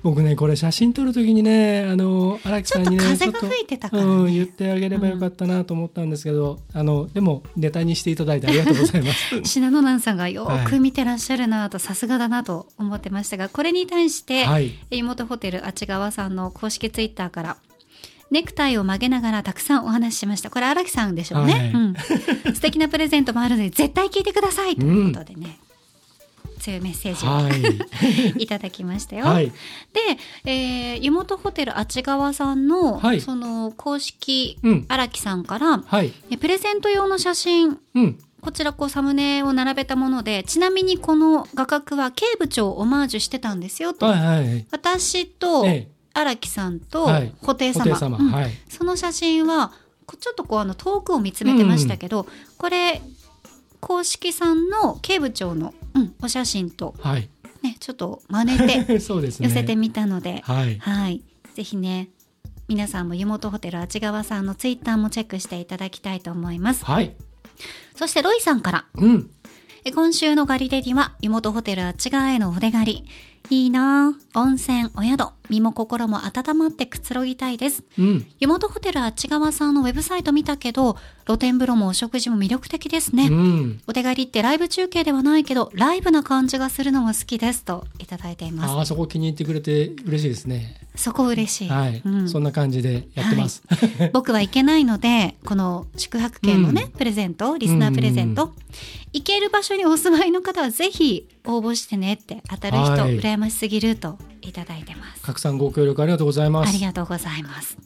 [0.03, 9.45] 僕ねこれ写真撮る時にねあの荒木ちょっとさんにね風が吹いてたからね、うん、言ってあげればよかったなと思ったんですけど、あのでもネタにしていただいてありがとうございます。
[9.45, 17.57] 信濃南さんがよく見てらっしゃるなとさすがだなと思ってましたがこれに対して、はい、妹ホテルあちがわさんの公式ツイッターから
[18.33, 20.51] ネクタイを曲げながらたくさんお話ししました。
[20.51, 21.71] これ荒木さんでしょうね、はい。
[21.71, 21.95] うん、
[22.55, 25.59] 素敵なプレゼントもあるので絶対聞いてくださいということでね、
[26.63, 28.35] 強いメッセージを、はい。
[28.43, 29.27] いただきましたよ。
[29.27, 29.53] はい、で、
[30.45, 33.21] えー、湯本ホテルあちがわさんの、はい。
[33.21, 47.33] その公式うん、荒木さんから、はい、えプレゼント用の写真うん、こちらこうサムネを並べたものでちなみにこの画角は警部長をオマージュしてたんですよと、はい、はい、私とえ荒木さんとはい。
[47.41, 48.33] 布袋え、様,、布袋様、うん。
[48.33, 49.73] はい、その写真は
[50.07, 52.27] こちょっとこうあの遠くを見つめてましたけど、
[52.59, 53.01] これ
[53.83, 57.29] 公式さんの警部長の、うん、お写真とはい、
[57.63, 59.49] ねちょっと真似て そうですね。
[59.49, 61.23] 寄せてみたので、はい、はい、
[61.55, 62.09] ぜひね
[62.69, 66.85] 皆さんも湯本ホテルあちがわさんのツイッターもチェックしていただきたいと思います。
[66.85, 67.17] はい、
[67.97, 68.87] そしてロイさんから。
[68.95, 69.31] うん、
[69.85, 73.05] え今週のガリレディは湯本ホテルあっち側へのお出狩り
[73.53, 74.15] いいな。
[74.33, 75.27] あ温泉お宿。
[75.51, 77.85] 身も心も温まってくつろぎたいです。
[77.99, 83.81] うん、湯本ホテルあっち側さんのウェブサイト見たけど露天風呂もお食事も魅力的ですね、うん。
[83.87, 88.71] お手狩りってライブ中継ではないけどライブな感じがするのも好きですといただいています。
[88.71, 90.81] ああ、そこ気に入ってくれて嬉しいですね。
[90.95, 92.29] そこ嬉しい、はい、うん。
[92.31, 93.63] そんな感じでやってます。
[94.15, 96.91] 僕は行けないのでこの宿泊券のね、うん。
[96.93, 98.51] プレゼントリスナープレゼント、うん。
[99.13, 103.19] 行ける場所にお住まいの方はぜひ応募してねって当たる人、はい。
[103.19, 105.23] 羨ましすぎるといただいてます。
[105.23, 106.69] 拡散ご協力ありがとうございます。
[106.69, 107.77] ありがとうございます。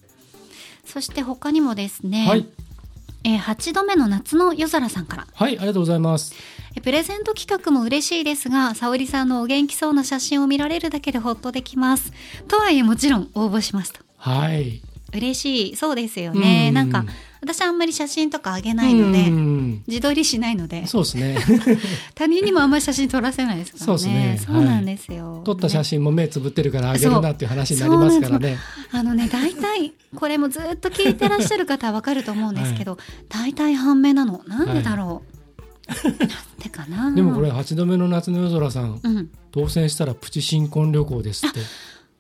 [0.84, 2.46] そして他にもですね、はい、
[3.24, 5.26] えー8度目の夏の夜空さんから。
[5.32, 6.34] はい、ありがとうございます。
[6.76, 12.12] えプレゼント企画も嬉しいですが沙織さんのお元気そうな写真を見られるだけでほっとできます。
[12.48, 14.00] とはいえもちろん応募しますと。
[14.18, 14.82] はい。
[15.16, 15.76] 嬉しい。
[15.76, 16.66] そうですよね。
[16.68, 16.74] うん。
[16.74, 17.04] なんか
[17.40, 19.82] 私あんまり写真とかあげないのでうん。
[19.86, 20.86] 自撮りしないので。
[20.86, 21.38] そうですね。
[22.14, 23.86] 他人にもあんまり写真撮らせないですからね。
[23.86, 24.40] そうですね。
[24.46, 28.58] そうなんですよ、撮った写ね真も目つぶってるからあげるなっていう話になりますからね。
[28.92, 32.98] あのね大体これもずっと聞いてらっしゃる方はわかると思うんですけど、
[33.28, 34.42] 大体半目なの。
[34.46, 35.36] なんでだろう、
[36.08, 36.16] なん
[36.62, 37.12] でかな。
[37.12, 39.30] でもこれ8度目の夏の夜空さんうん。
[39.52, 41.60] 当選したらプチ新婚旅行ですって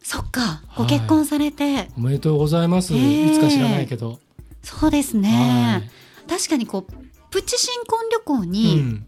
[0.08, 0.76] そっかはい。
[0.76, 4.20] ご結婚されて、おめでとうございます、へーいつか知らないけど、
[4.62, 5.90] そうですはね
[6.28, 6.92] 確かにこう
[7.30, 9.06] プチ新婚旅行いにうん。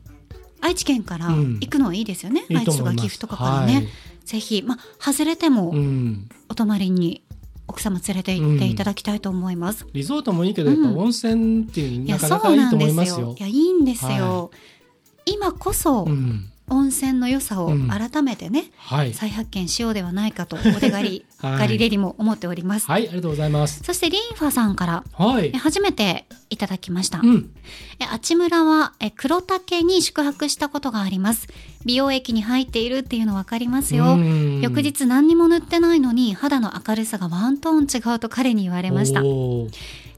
[0.61, 1.55] 愛知県からうん。
[1.61, 3.87] 行くのはいいですよね、いい愛知とか岐阜とかからね、
[4.25, 7.23] ぜひまあ外れてもはいうん、お泊まりに
[7.69, 13.15] 奥様連れて行っていただきたいと思います、リゾートもいいけどやっぱうん温泉っていういやなかなかいいと思いますよ。
[13.15, 13.37] そうなんですよ。
[13.39, 14.59] いやいいんですよ、は
[15.27, 17.89] 今こそうん、温泉の良さをうん。
[17.89, 21.59] 改めてね、はい、再発見しようではないかとお手狩り、 はい。
[21.59, 23.83] ガリレディも思っております、はい、ありがとうございます。
[23.85, 25.51] そしてリンファさんからはい。
[25.55, 27.51] え、初めていただきました、うん、
[28.01, 31.49] えあちむらはえ黒竹に宿泊したことがあります。
[31.85, 34.61] 美容液に入っているっていうの分かりますよ、うん。
[34.61, 39.23] 翌日何にも塗ってないのに肌の明るさがワントーン違うと彼に言われました。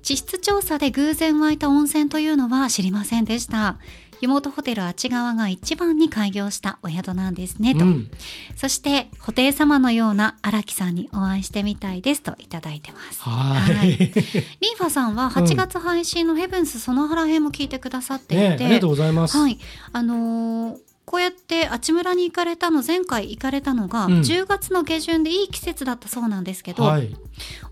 [0.03, 3.77] 地質調査で偶然湧いた温泉というのは知りませんでした
[4.21, 8.11] 湯本ホテルあち側が一番に開業したお宿なんですねと、うん、
[8.57, 13.23] そして布袋様のような荒木さんにお会いしてみたいですといただいてます。
[13.23, 13.97] はい、はい。
[13.97, 19.39] リンファさんは8月配信のヘブンスその原編も聞いてくださっていて、ね、ありがとうございます。
[19.39, 19.59] はい、
[19.93, 24.13] あのーこうやってあちむらに行かれたの前回行かれたのが、うん。
[24.21, 27.17] 10月の下旬でいい季節だったそうなんですけど、はい。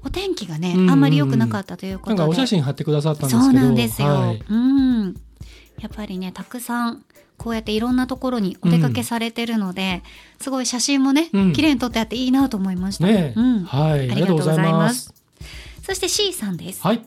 [0.02, 0.90] お天気がね、うんうん。
[0.90, 2.18] あんまり良くなかったということで。
[2.18, 3.42] なんかお写真貼ってくださったんですけど。
[3.44, 4.42] そうなんですよ、はい。
[4.48, 5.27] うん
[5.80, 7.04] やっぱりねたくさん
[7.38, 10.02] こうやっていろんなところにお出かけされてるので、
[10.40, 11.52] すごい写真もね、うん。
[11.52, 14.10] 綺麗に撮ってあっていいなと思いました、ね、うん、はい。
[14.10, 15.14] ありがとうございます。
[15.82, 17.06] そして C さんです、はい。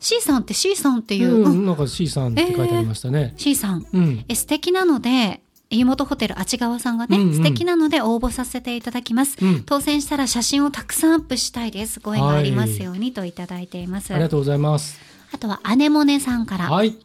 [0.00, 3.34] C さんって C さんっていう、うんうん、なんか C さんって書いてありましたね。
[3.36, 3.86] C さん。
[3.92, 4.24] うん。
[4.28, 7.34] え素敵なので湯本ホテルあちがわさんがね、うんうん。
[7.34, 9.62] 素敵なので応募させていただきます、うん。
[9.62, 12.00] 当選したら写真をたくさんアップしたいです。
[12.00, 14.98] ご縁がありますようにといただいています、ありがとうございます。
[15.32, 16.96] あとは姉もねさんから、はい。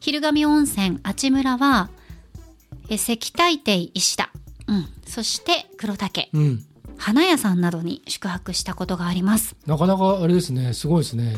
[0.00, 1.90] 昼神温泉あちむらは
[2.88, 4.30] え石大亭石田、
[4.66, 6.64] うん、そして黒岳うん。
[6.96, 9.56] 花屋さんなどに宿泊したことがあります。
[9.66, 11.36] なかなかあれですね、すごいですね。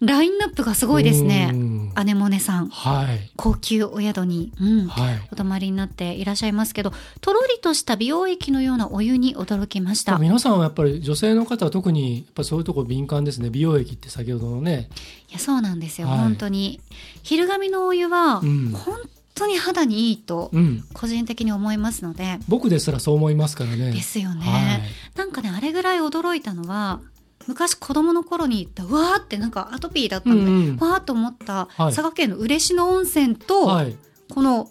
[0.00, 2.68] ラインナップがすごいですうねん姉もねさん。
[2.68, 3.30] はい。
[3.36, 4.86] 高級お宿に、うん。
[4.88, 5.28] はい。
[5.32, 10.18] お泊まりになっていらっしゃいますけどとろりとした美容液のようなお湯に驚きました。
[10.18, 13.50] 皆さんはやっぱり女性の方は特にやっぱそういうところ敏感ですね。
[13.50, 14.88] 美容液って先ほどのね。
[15.30, 16.18] いやそうなんですよ、はい。
[16.18, 16.80] 本当に。
[17.22, 18.70] 昼神のお湯はうん。
[18.72, 18.96] 本
[19.38, 20.84] 当に肌にいいとうん。
[20.92, 23.92] 個人的に思いますので、僕ですらそう思いますからね。
[23.92, 24.82] ですよね、はい。
[25.16, 27.00] なんかねあれぐらい驚いたのは
[27.46, 33.96] 昔子供の頃に行ったうわーってなんかアトピーだったので、うんうんわーっと思ったはい佐賀県の嬉野温泉と、はい。
[34.30, 34.68] この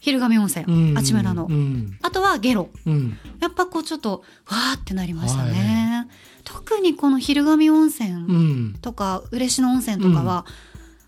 [0.00, 1.96] 昼神温泉、うんあちむらの、うん。
[2.02, 3.18] あとはゲロうん。
[3.40, 6.08] やっぱこうちょっとわーってなりましたね、
[6.44, 8.74] 特にこの昼神温う泉ん。
[8.80, 10.44] とか嬉野温泉とかは、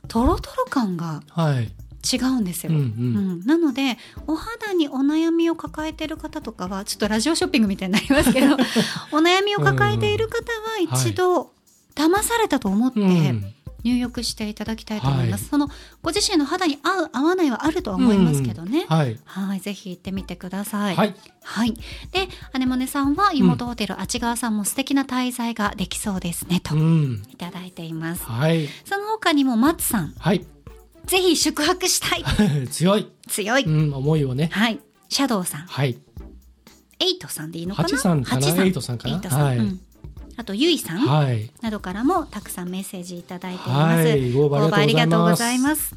[0.09, 1.72] トロトロ感がはい。
[2.05, 2.81] 違うんですよ、うんう。
[2.81, 8.55] うんん、なのでお肌にお悩みを抱えている方とかはちょっとラジオショッピングみたいになりますけど
[9.12, 11.51] お悩みを抱えている方は一度
[11.95, 13.55] 騙されたと思ってうん。
[13.85, 14.73] 入浴してい姉と
[15.09, 15.69] 思います、はいその
[16.03, 19.19] ご自身の肌に合う合わないはあるとは思いますけどね、はい。
[19.25, 21.14] はいぜひ行ってみてくださいはい。
[21.43, 21.75] はい
[22.11, 27.23] で姉もねさんは湯本ホテルあちがわさんも素敵な滞在ができそうですねとうん。
[27.31, 28.69] いただいていますはい。
[28.85, 30.47] その他にも松さんはい。
[31.07, 32.25] ぜひ宿泊したい
[32.69, 33.09] 強い。
[33.29, 33.95] 強い、うん。
[33.95, 34.49] 思いをね。
[34.53, 35.99] はいシャドウさんはい。
[36.99, 37.88] エイトさんでいいのかな？
[37.88, 38.47] 八さんかな？
[38.47, 39.19] 八エイトさんかな？
[39.19, 39.81] はいうん
[40.37, 41.49] あとゆいさんはい。
[41.62, 44.33] などからもたくさんメッセージいただいています、はい。
[44.33, 45.77] ご応募あありがとうございま。
[45.77, 45.97] すす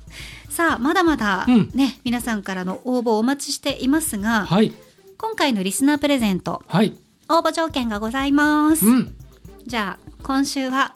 [0.49, 4.73] さあまだまだうんね、皆さんからの応募をお待ちしていますが、はい。
[5.17, 6.95] 今回のリスナープレゼントはい。
[7.29, 9.15] 応募条件がございます、うん。
[9.65, 10.93] じゃあ今週は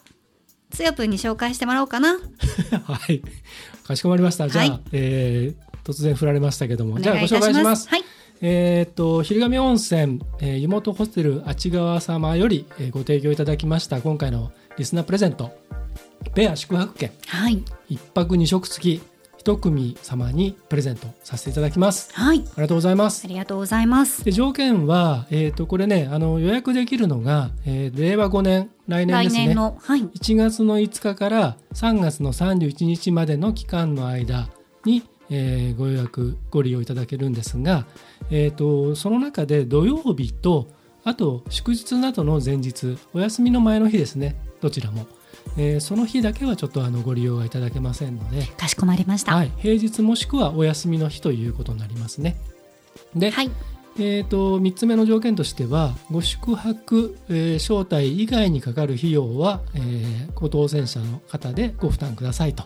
[0.70, 2.20] つよぷんに紹介してもらおうかな
[2.86, 3.24] はい。
[3.92, 4.50] かしこまりました。
[4.50, 4.82] じゃあ、はい。
[4.92, 7.84] えー突然振られましたけども、おじゃあご紹介します。
[7.86, 7.90] す。
[7.90, 8.04] はい。
[8.42, 15.52] えーっと、昼神温泉、えー湯本ホテルあちがわ様より、えーご提供いただきました今回のリスナープレゼント、
[16.36, 17.64] ペア宿泊券、はい。
[17.90, 19.02] 一泊二食付き、
[19.42, 22.14] 一組様にプレゼントさせていただきます。
[22.14, 23.28] はいありがとうございますあ。
[23.28, 29.48] りがとうございますで条件は、えーっと、これね、あの予約できるのが、えー令和5年、来年来ですね。
[29.48, 34.48] 年のはい1月の5日から3月の31日までの期間の間
[34.86, 35.02] に、
[35.32, 37.88] えーご予約ご利用いただけるんですが、
[38.30, 40.68] えー、とその中で土曜日と
[41.04, 45.08] あと祝日などの前日お休みの前の日ですねどちらも、
[45.58, 49.36] えーその日だけはちょっとあのご利用がいただけませんので、かしこまりました。
[49.36, 52.38] はい、平日もしくはお休みの日ということになりますね。
[53.16, 53.52] で、はい。
[53.98, 62.64] えー、と3つ目の条件としてはご宿泊、えー招待以外にかかる費用は、えーご当選者の方でご負担くださいと。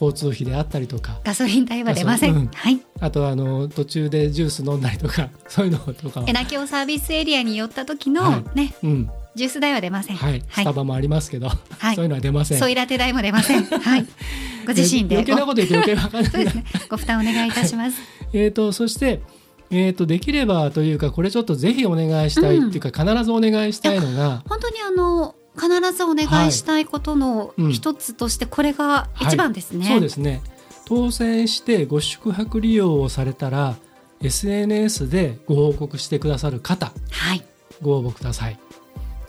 [0.00, 1.18] 交通費であったりとか。
[1.24, 2.46] ガソリン代は出ません、うん。
[2.46, 2.80] はい。
[3.00, 6.26] あとあの途中でジュース飲んだりとかそういうのとかは。
[6.28, 8.74] え、なきおサービスエリアに寄った時の、はね。
[8.82, 10.16] うんジュース代は出ません。
[10.16, 11.94] はい、スタバもありますけど、はい。
[11.94, 12.58] そういうのは出ません。
[12.58, 13.64] ソイラテ代も出ません。
[13.64, 14.06] はい。
[14.66, 15.14] ご自身で。
[15.16, 16.64] 余計なこと言って余計わかんない そうですね。
[16.90, 17.98] ご負担お願いいたします。
[18.32, 19.22] えー、とそして、
[19.70, 27.72] えー、とできればというかこれちょっとぜひお願いしたいっていうか、必ずお願いしたいのが本当にあの必ずお願いしたいことのうん。
[27.72, 30.42] 一つとしてこれが一番ですね、そうですね。
[30.86, 33.76] 当選してご宿泊利用をされたら
[34.20, 36.92] SNS でご報告してくださる方。
[37.10, 37.44] はい。
[37.80, 38.58] ご応募ください。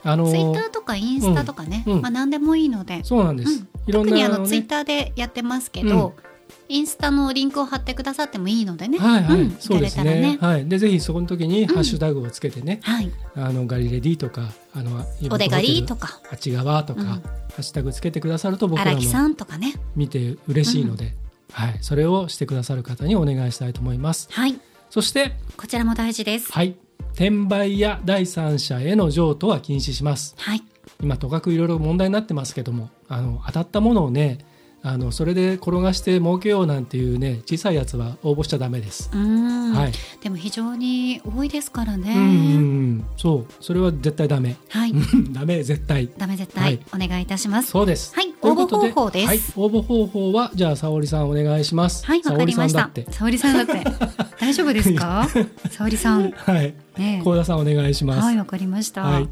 [0.03, 2.01] あのツイッターとかインスタとかね、うんうん。
[2.01, 6.15] まあ何でもいいので、そうなんです、特にあのツイッターでやってますけど、
[6.67, 9.51] インスタのリンクを貼ってくださってもいいのでね、はいはい、うん。
[9.59, 10.21] そうですね。
[10.21, 10.37] ね。
[10.39, 14.43] はい、でぜひそこの時にハッシュタグをつけてね、はい、あのガリレディとか
[14.75, 16.07] あのおでがりとか。
[16.07, 17.07] かあっち側とか、うん。
[17.07, 17.21] ハ
[17.57, 19.73] ッシュタグつけてくださると僕らもさんとかね。
[19.95, 21.13] 見て嬉しいので、
[21.51, 24.27] はい、それをしてくださる方にお願いしたいと思います。
[24.31, 24.59] はい。
[24.91, 26.51] そしてこちらも大事です。
[26.51, 26.75] はい
[27.19, 30.35] 転売や第三者への譲渡は禁止します。
[30.37, 30.63] はい。
[31.01, 34.37] 今とかくいろいろ問題になってますけどもあの当たったものをね
[34.81, 39.09] あのそれで転がして儲けようなんていうね小さいやつは応募しちゃダメです。
[39.13, 39.91] うん、はい。
[40.21, 42.13] でも非常に多いですからね。
[42.15, 44.55] うんそうそれは絶対ダメ。
[44.69, 44.93] はい、
[45.31, 46.09] ダメ絶対。
[46.17, 47.71] ダメ絶対お願いいたします。
[47.71, 48.15] そうです。
[48.15, 49.27] はい、応募方法です。
[49.27, 52.05] はい、応募方法はじゃあ沙織さんお願いします。
[52.05, 53.75] はい、わかりました沙織さんだって。。
[53.81, 54.35] 沙織さんだって。
[54.39, 55.27] 大丈夫ですか？
[55.69, 56.31] 沙織さん。
[56.31, 56.73] はい。
[56.97, 58.21] ね高田さんお願いします。
[58.21, 59.03] はい、わかりました。
[59.03, 59.29] はい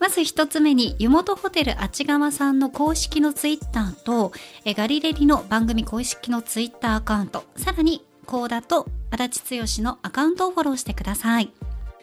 [0.00, 4.32] まず一つ目に湯本ホテルあちがわさんの公式のツイッターと
[4.64, 7.44] えガリレリの番組公式のツイッターアカウント。
[7.56, 11.52] さらに高田と足立剛のアカウントをフォローしてください。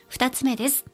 [0.08, 0.86] 二つ目です。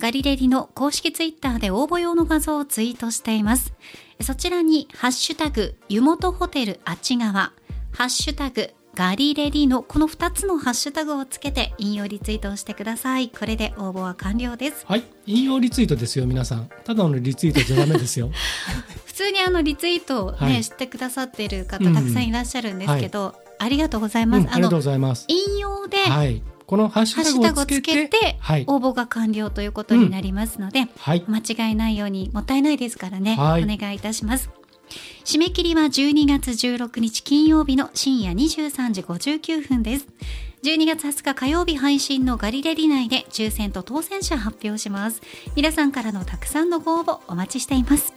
[0.00, 3.72] ガリレリの公式ツイッターで応募用の画像をツイートしています。
[4.20, 7.52] そちらにハッシュタグ湯本ホテルあちがわ
[7.92, 13.28] ハッシュタグガリレリのこの2つのハッシュタグをつけて引用リツイートをしてください。
[13.28, 14.86] これで応募は完了です。
[14.88, 16.70] はい、引用リツイートですよ皆さん。
[16.82, 18.30] ただのリツイートじゃダメですよ。
[19.04, 20.64] 普通にあのリツイートをね、はい。
[20.64, 25.26] 知ってくださっている方うんたくさんいらっしゃるんですけど、ありがとうございます、うん、ありがとうございます。
[25.28, 33.64] 引用でハはい、このハッシュタグをつけて、はい、応募が完了ということになりますので、はい、間違いないようにもったいないですからね、はい。
[33.64, 34.48] お願いいたします
[35.24, 40.08] 締め切りは12月16日金曜日の深夜23時59分です。
[40.62, 45.22] 12月20日火曜日配信のガリレリ内で抽選と当選者発表します。
[45.54, 48.12] 皆さんからのたくさんのご応募お待ちしています。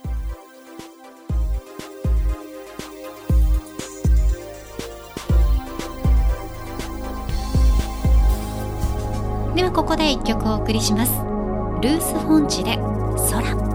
[9.56, 11.12] ではここで一曲お送りします。
[11.82, 12.78] ルース・フォンチで
[13.30, 13.56] 空「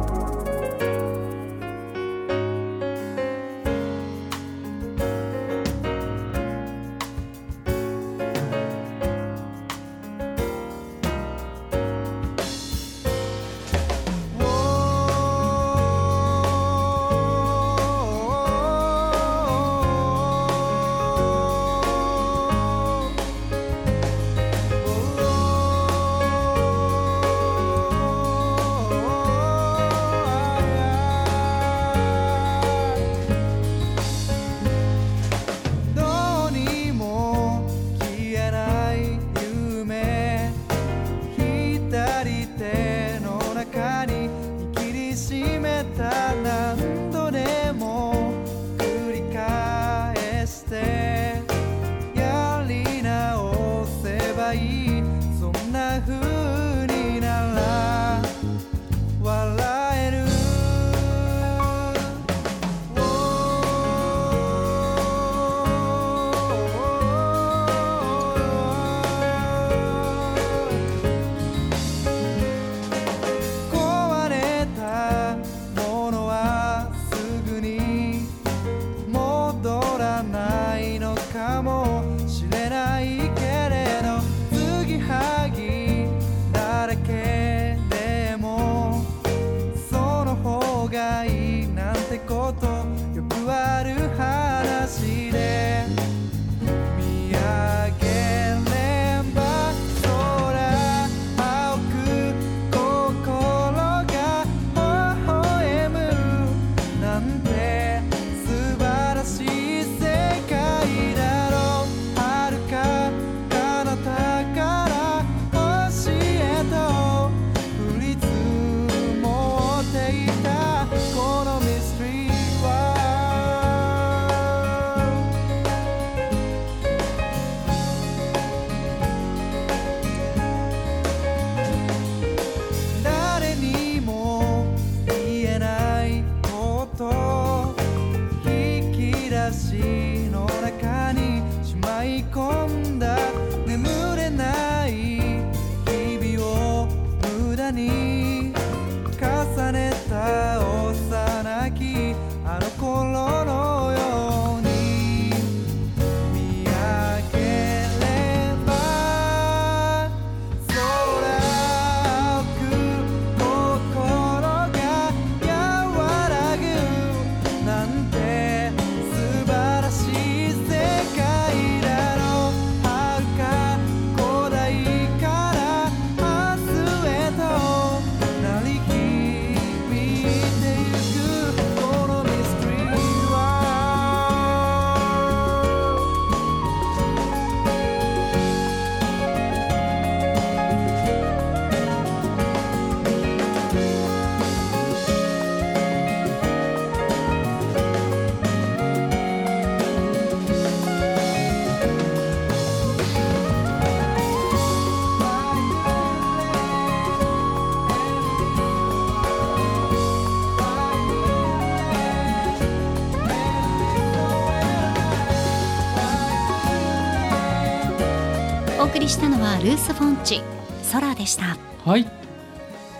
[219.14, 220.42] したのはルース・フォンチ
[220.90, 221.56] 空でした。
[221.84, 222.04] はい。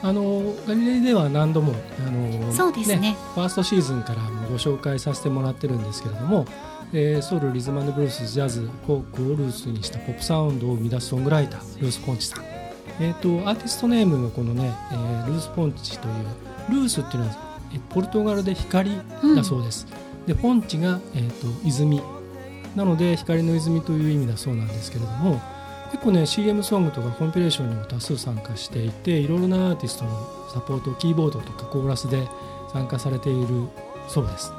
[0.01, 1.75] あのガリレイでは何度も
[2.07, 6.47] あのそうですね、ね、ファーストシーズンからもご紹介させてもらってるんですけれども、
[6.93, 12.45] えー、ソウルリズムブルースジャズフォークをルースにしたポップサウンドを生み出すソングライタールース・ポンチさん。
[13.01, 16.15] えーと、アーティストネームがこのね、えー、ルース・ポンチという
[16.71, 17.37] ルースっていうのは
[17.89, 19.01] ポルトガルで光
[19.35, 19.89] だそうです、
[20.29, 22.01] うん、でポンチが、えーと、泉。
[22.77, 25.41] なので光の泉という意味だそうなんですけれども
[25.95, 30.11] 結構ね CM ソングとかコンピレーションにも多数参加していていろいろなアーティストの
[30.53, 32.27] サポートキーボードとかコーラスで
[32.73, 33.69] 参加されている
[34.09, 34.53] そうです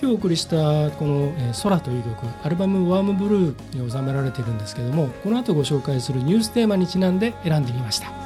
[0.00, 8.19] 今日お送りしたこの「空」という曲アルバム「ワームブルー」に収められているんですけどもこの後ご紹介するニューステーマにちなんで選んでみました。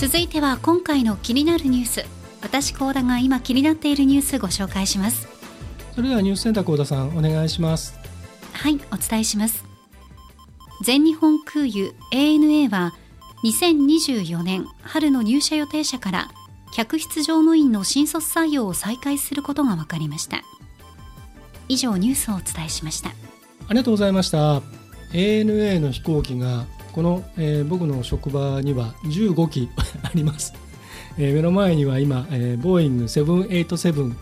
[0.00, 2.06] 続いては今回の気になるニュース。
[2.40, 5.28] 私高田が今気になっているニュースご紹介します。
[5.94, 7.98] それではニュースセンター高田さんお願いします。
[8.54, 9.62] はいお伝えします。
[10.82, 12.94] 全日本空輸 ANA は
[13.44, 16.30] 2024年春の入社予定者から
[16.74, 20.40] 客室乗務員の新卒採用を再開することが分かりました。
[21.68, 23.10] 以上ニュースをお伝えしました。
[23.10, 23.12] あ
[23.68, 24.62] りがとうございました。
[25.12, 29.68] ANA の飛行機がこの、えー、僕の職場には15機
[30.02, 30.54] あります、
[31.18, 34.14] えー、目の前には今、えー、ボーイング787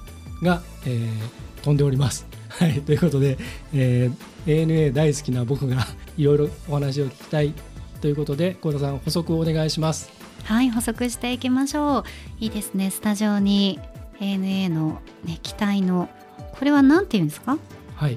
[0.42, 2.26] が、えー、飛んでおります。
[2.48, 3.38] はい、ということで、
[3.72, 7.52] えー、ANA 大好きな僕が いろいろお話を聞きたい。
[8.00, 10.08] ということで幸田さん補足をお願いします。
[10.44, 12.04] はい補足していきましょう。
[12.38, 12.90] いいですね。
[12.90, 13.80] スタジオに
[14.20, 16.08] ANA の、ね、機体の
[16.52, 17.58] これは何て言うんですか？
[17.96, 18.16] はい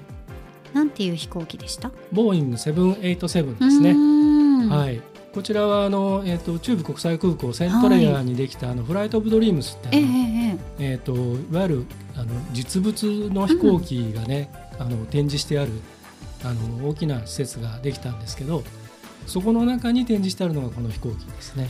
[0.73, 1.91] なんていう飛行機でした？
[2.11, 3.93] ボーイング787ですね。
[4.67, 5.01] はい。
[5.33, 15.71] こちらはあの、えーと、中部国際空港セントレアにできた、はい、あのフライト・オブ・ドリームスってあの、えー、えー、といわゆるあの実物の飛行機がね、うん、あの展示してある
[16.43, 18.63] あの大きな施設ができたんですけど
[19.25, 21.69] そこの中に展示してあるのがこの飛行機ですね。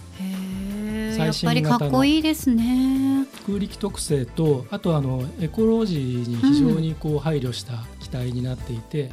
[1.16, 3.28] 最新型のかっこいいですね。
[3.46, 9.12] 空力特性とあとあのエコロジーに非常にこう配慮した機体になっていて、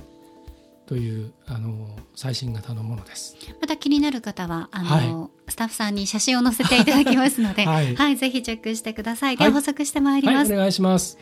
[0.88, 1.86] というあの
[2.16, 3.36] 最新型のものです。
[3.60, 9.36] また気になる方はあの、はい、スタッフさんに写真を載せていただきますので、 はい、はい、ぜひチェックしてください。
[9.36, 11.18] では補足してまいります、お願いします。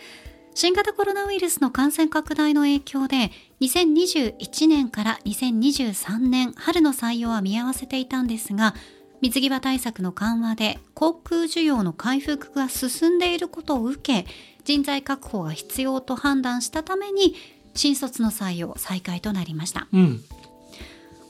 [0.54, 8.74] 新型コロナウイルスの感染拡大の影響で2021年から2023年春の採用は見合わせていたんですが
[9.20, 14.26] 水際対策の緩和で航空需要の回復が進んでいることを受け
[14.64, 17.34] 人材確保が必要と判断したために
[17.76, 20.20] 新卒の採用再開となりました、うん、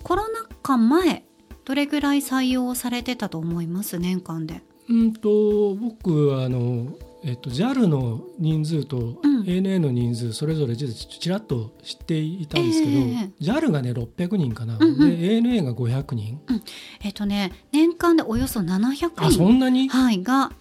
[0.03, 1.25] コロナ禍前
[1.65, 3.99] どれぐらい採用されてたと思います？
[3.99, 4.63] 年間で。
[4.89, 16.63] うんと僕あのえっと、JAL の人数と ANA の人数それぞれちらっと知っていたんですけど、えー、JAL がね600人かな、うんうん、で ANA が500人、うん、
[17.03, 20.53] えっとね年間でおよそ700人あそんなに、はい、が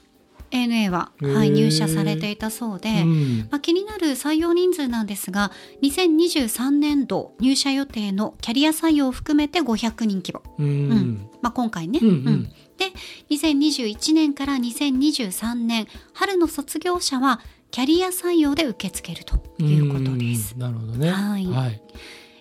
[0.56, 5.52] ANA は、はい、入社されていたそうで、うん、まあ、気になる採用人数なんですが
[5.82, 12.44] 2023年度入社予定のキャリア採用を含めて500人規模、うん、うん、まあ、今回ね、うん、うん、
[12.78, 12.92] で
[13.30, 17.42] 2021年から2023年春の卒業者は
[17.72, 20.58] キャリア採用で受け付けるということです。
[20.58, 21.82] なるほどね、はい、はい。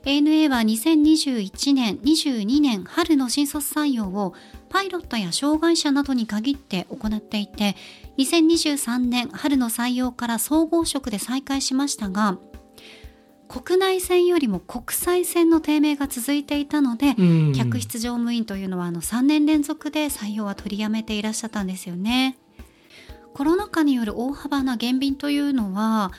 [0.04, 4.34] ANA は2021年22年春の新卒採用を
[4.68, 7.74] パイロットや障害者などに限って行っていて
[8.18, 12.38] 2023年春の採用から総合職で再開しましたが
[13.48, 17.14] 国内線よりも国際線の低迷が続いていたので、
[17.54, 22.36] 客室乗務員というのはあの3年連続で採用は取りやめていらっしゃったんですよね。
[23.34, 26.10] コロナ禍による大幅な減便というのは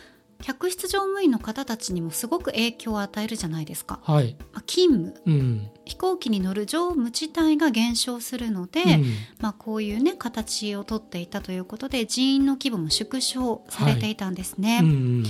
[0.41, 3.99] 客室乗務員の方たちにもすごく影響を与えるじゃないですか。
[4.03, 9.05] はい、まあ、勤務、うん、飛行機に乗る乗務自体が減少するので、うん、
[9.39, 14.77] まあ、こういうね形をとっていたということで人員の規模も縮小されていたんですね。
[14.77, 14.85] はい。
[14.85, 15.23] うん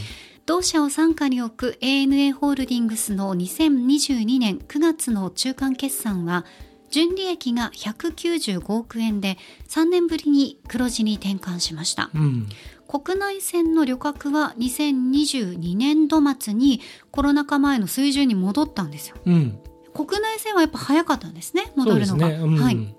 [0.45, 6.45] 同社を傘下に置く ANA ホールディングスの2022年9月の中間決算は
[6.91, 9.38] 純利益が195億円で
[9.68, 12.47] 3年ぶりに黒字に転換しました、うん、
[12.88, 16.82] 国内線の旅客は2022年度末に
[17.12, 19.60] コロナ禍前の水準に戻ったんですよ、うん、
[19.94, 22.36] 国内線はやっぱ早かったんですね戻るのが、ね。
[22.36, 22.96] うん、はい。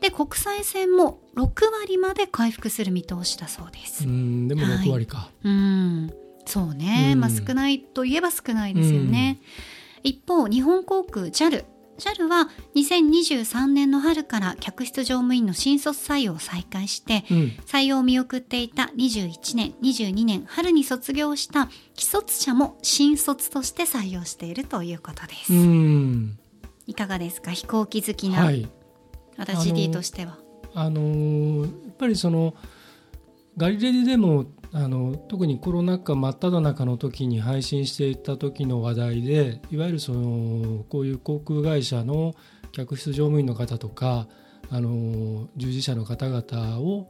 [0.00, 4.04] で国際線も6割まで回復する見通しだそうです。
[4.04, 4.46] うん。
[4.46, 6.14] でも6割か、はい、うん。
[6.46, 9.38] そうね、まあ少ないといえば少ないですよね、
[10.02, 11.64] 一方日本航空 JAL
[11.98, 17.38] JAL は2023年の春から客室乗務員の新卒採用を再開して、うん。
[17.66, 26.38] 採用を見送っていた21年22年春に卒業した既卒者も新卒として採用しているということです、うん。
[26.86, 27.50] いかがですか？
[27.50, 28.68] 飛行機好きな、はい。
[29.36, 30.38] 私 D としては。
[30.74, 32.54] あのーやっぱりその
[33.56, 42.34] ガリレディでもあの特にコロナ禍真っ只中の時に配信していた時の話題でいわゆるそのこういう航空会社の
[42.72, 44.28] 客室乗務員の方とか
[44.70, 47.08] あの従事者の方々を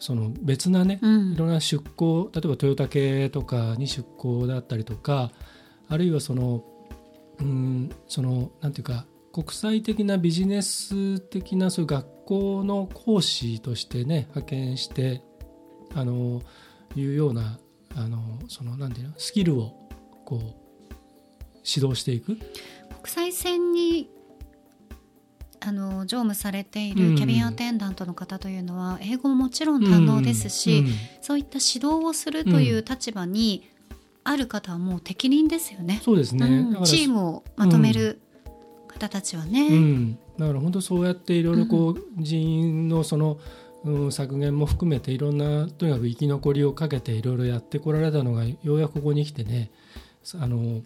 [0.00, 1.32] その別なね、うん。
[1.34, 5.30] いろんな出向例えばトヨタ系とかに出向だったりとか
[5.88, 6.64] あるいはその
[7.38, 15.22] うんそのなんていうか国際的なビジネス的なそういう学校の講師としてね派遣して
[15.94, 16.42] あの
[16.96, 17.58] いうような
[17.96, 18.18] あの
[18.48, 19.88] そのなんていうのスキルを
[20.24, 20.40] こう
[21.64, 22.36] 指導していく。
[23.02, 24.10] 国際線に
[25.60, 27.10] あの乗務されていうん。
[27.12, 30.86] るキャビンアテンダントの方というのは英語ももちろん堪能ですし、うん
[31.20, 33.70] そういった指導をするという立場に
[34.24, 36.00] ある方はもう適任ですよね。
[36.02, 36.46] そうですね、
[36.84, 38.20] チームをまとめる
[38.88, 39.68] 方たちはね。
[39.68, 43.38] うん、だから本当そうやっていろいろこう人員のその、
[43.84, 49.70] うん、削減も含めていろんなとにかく生き残りをかけていろいろやってこられたのがようやくここに来てね
[50.38, 50.82] あの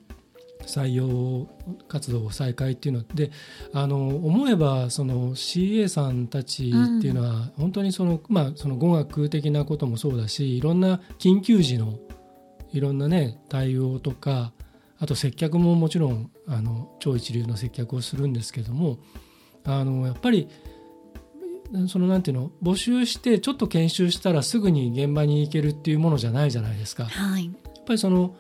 [0.67, 1.49] 採用
[1.89, 3.31] 活動を再開っていうので
[3.73, 11.99] あの思えばその CA さんたちっていうのは本当にその、まあ、その語学的なこともそうだしいろんな緊急時の
[12.73, 14.53] いろんなね対応とか
[14.99, 18.99] あと接客ももちろんあの超一流の接客をするんですけども
[19.65, 20.49] あのやっぱり
[21.89, 27.05] そのなんていうの募集してちょっと研修したらすぐに現場に行けるっていうものじゃないじゃないですか。
[27.07, 28.35] はい、やっぱりその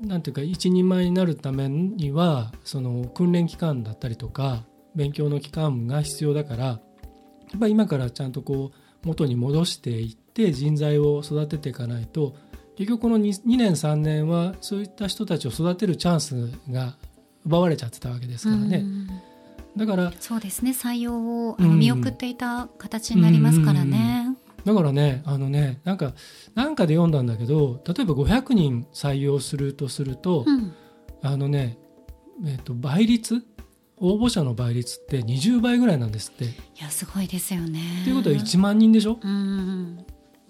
[0.00, 4.64] なんていうか一人前になるためにはその訓練期間だったりとか
[4.96, 6.72] 勉強の期間が必要だからや
[7.56, 12.34] っぱり今からちゃんとこう元に戻していって人材を育てていかないと
[12.76, 16.96] 結局この 2, 2年3年はそういった人たちを育てるチャンスが
[17.44, 18.78] 奪われちゃってたわけですからね。
[18.78, 19.08] うん
[19.76, 20.72] だからそうですね。
[20.72, 24.36] 採用を見送っていた形になりますからね。
[24.64, 26.12] だからねあのねなんか
[26.54, 30.74] なんかで読んだんだけど例えば500人採用するとすると、うん。
[31.24, 31.78] あのね、
[32.44, 33.44] えっと倍率？
[33.96, 36.46] 応募者の倍率って20倍ぐらいなんですって。
[36.46, 36.48] い
[36.80, 37.80] やすごいですよね。
[38.02, 39.18] ということは1万人でしょ？
[39.22, 40.04] うん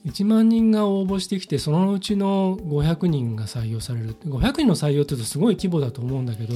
[0.07, 4.15] 1万人が応募してきてそのうちの500人が採用される。
[4.15, 6.55] 500人の採用って言うとすごい規模だと思うんだけど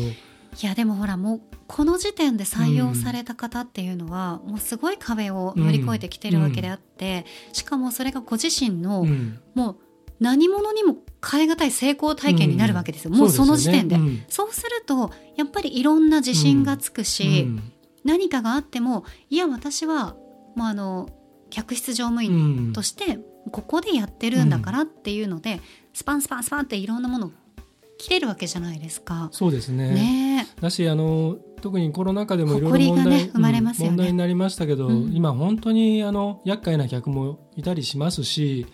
[0.63, 9.39] いやでもほらもうこの時点で採用された方っていうのは、もうすごい壁を乗り越えてきてるわけであって、しかもそれがご自身の、うん。
[9.55, 9.77] もう
[10.21, 10.97] 何者にも
[11.29, 13.99] 変え難い成功体験になるわけですよ、もうその時点で。
[14.29, 17.73] そうでするとやっぱりいろんな自信がつくし、うん。
[18.05, 20.15] 何かがあってもいや私は
[20.55, 21.09] もうあの
[21.51, 22.73] 客室乗務う員ん。
[22.73, 23.19] として
[23.51, 25.61] ここでやってるんだからっていうので、
[25.93, 27.31] スパンスパンスパンっていろんなものを
[27.99, 29.29] 切れるわけじゃないですか。
[29.33, 29.95] そうですね。
[29.95, 30.47] ね。
[30.61, 33.97] だしあの特にコロナ禍でもいろいろ問題,、生まれますよね。
[33.97, 35.13] 問題になりましたけど、うん。
[35.15, 38.67] 今本当にあの厄介な客もいたりしますし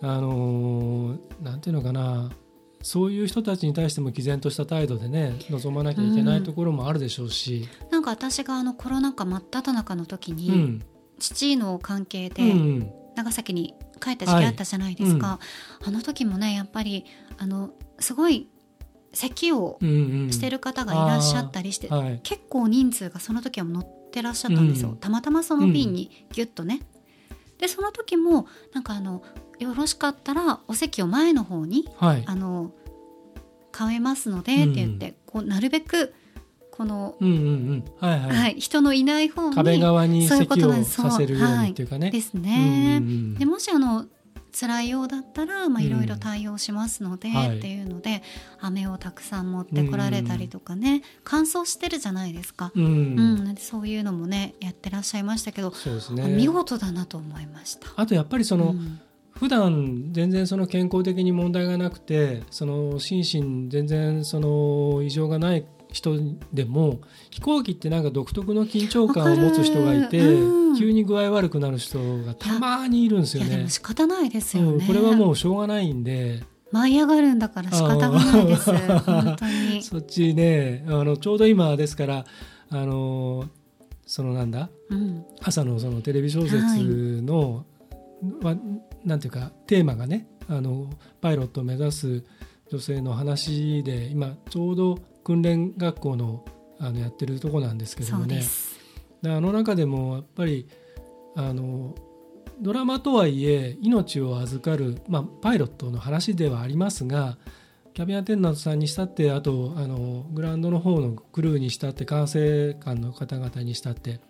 [0.00, 2.30] あのなんていうのかな
[2.82, 10.82] そういう人たちに対しても毅然とした態度でね臨まなきゃいけないところもあるでしょうし、なんか私があのコロナ禍真っ只中の時うに、ん。
[11.18, 12.92] 父の関係うでん。
[13.16, 15.38] 長崎に帰った時期あったじゃないですか、
[15.86, 17.04] あの時もねやっぱり
[17.38, 18.48] あのすごい
[19.14, 20.32] 咳をうんうん。
[20.32, 22.20] してる方がいらっしゃったりして、はい。
[22.22, 24.96] 結構人数がその時は乗ってらっしゃったんですよ、うん。
[24.96, 26.80] たまたまその便にギュッとね、
[27.58, 29.22] でその時もなんかあの
[29.58, 32.22] よろしかったらお席を前の方にはい。
[32.26, 32.72] あの
[33.76, 36.14] 変えますのでって言って、こうなるべく
[36.70, 37.40] この、うんうんう
[37.74, 37.84] ん。
[37.98, 42.10] はいはい、はい、人のいない方に壁側にそういうこ席をさせるようにっていうかね。
[42.10, 43.00] ですね。
[43.00, 43.34] うんうんうん。
[43.34, 44.06] でもしあの
[44.58, 48.22] 辛いようだったらいろいろ対応しますので、はいっていうので
[48.60, 52.72] 飴をたくさん持ってこられたりとかね、乾燥してるじゃないですか。
[52.74, 52.88] うんう
[53.52, 56.46] ん、そういうのもねやってらっしゃいましたけど、そうです見ね。
[56.46, 57.88] 事だなと思いました。
[57.96, 59.00] あとやっぱりその、うん
[59.34, 73.68] 普段全然その健康的に問題がなくてその心身全然その異常がない人でも飛行機ってなんか独特の緊張感を持つ人がいて、うん急に具合悪くなる人がたまにいるんですよね。
[73.68, 74.68] 仕方ないですよね。
[74.72, 76.42] うん、これはもうしょうがないんで
[76.72, 78.72] 舞い上がるんだから仕方がないです。
[79.06, 79.82] 本当に。
[79.82, 82.24] そっちねあのちょうど今ですから
[82.70, 83.48] あの
[84.04, 84.68] そのなんだ？
[84.90, 87.64] うん、朝のそのテレビ小説の、
[88.42, 88.56] は
[89.04, 90.90] なんていうかテーマがねあの
[91.20, 92.24] パイロットを目指す
[92.70, 96.44] 女性の話で今ちょうど訓練学校の
[96.80, 98.42] ああのやってるとこなんですけどもね。
[99.22, 100.68] であの中でもやっぱり
[101.34, 101.94] あの
[102.60, 107.38] ドラマとはいえ命を預かる、まあ、パイロットの話ではありますが
[107.94, 114.20] キャビンアテンダントさんにしたってあとあのグラウンドの方のクルーにしたって管制官の方々にしたって。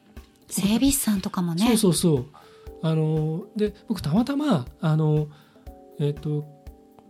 [0.49, 1.67] 整備士さんとかもね。
[1.67, 2.27] そうそうそう。
[2.83, 5.29] あので僕たまたまあの
[5.99, 6.45] えっ、と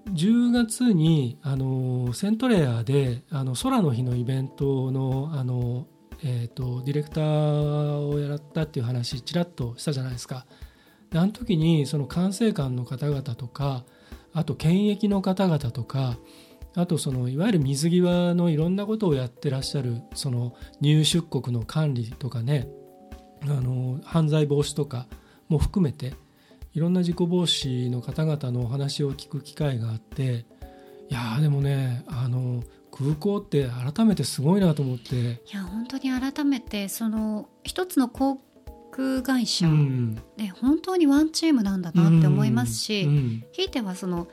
[0.07, 5.87] 10月にあのセントレアであの空の日のイベントのあの、
[6.23, 10.47] えー、とディレクターをやったっていう話ちらっとしたじゃないですか。
[11.11, 13.85] であの時にその管制官の方々とか
[14.33, 16.19] あと検疫の方々とか
[16.75, 22.69] あとそのいわゆる水際のいろんなことをやってらっしゃるその入出国の管理とかね
[23.43, 25.07] あの犯罪防止とか
[25.49, 26.15] も含めて
[26.75, 30.45] いろんな事故防止の方々のお話を聞く機会があって
[31.09, 38.41] いやーでもねあの空港って改めてすごいなと思って、いや本当に改めてその一つの航
[38.93, 43.45] 空会社うん、で本当にワンチームなんだなって思いますし、うん。
[43.51, 44.29] ひいてはその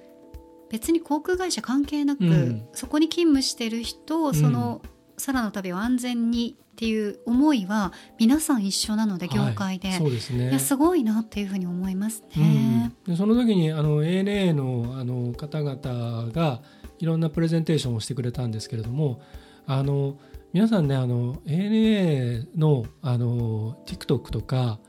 [0.69, 2.67] 別に航空会社関係なく、うん。
[2.73, 4.83] そこに勤務してる人をその
[5.25, 10.49] 空の旅を安全にっていう思いは皆さん一緒なので業界で、はいそうですね。
[10.49, 12.91] いやすごいなっていうふうに思いますね。
[13.05, 16.61] うん、でその時にあの ANA のあの方々が
[16.99, 19.21] いろんなプレゼンテーションをしてくれたんですけれども
[19.67, 20.17] あの
[20.53, 24.79] 皆さんねあの ANA のあの TikTok とか、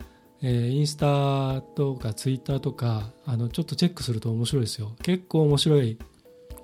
[0.40, 4.96] えーインスタとか Twitter とかあのちょっとチェックすると面白いですよ。
[5.02, 5.98] 結構面白い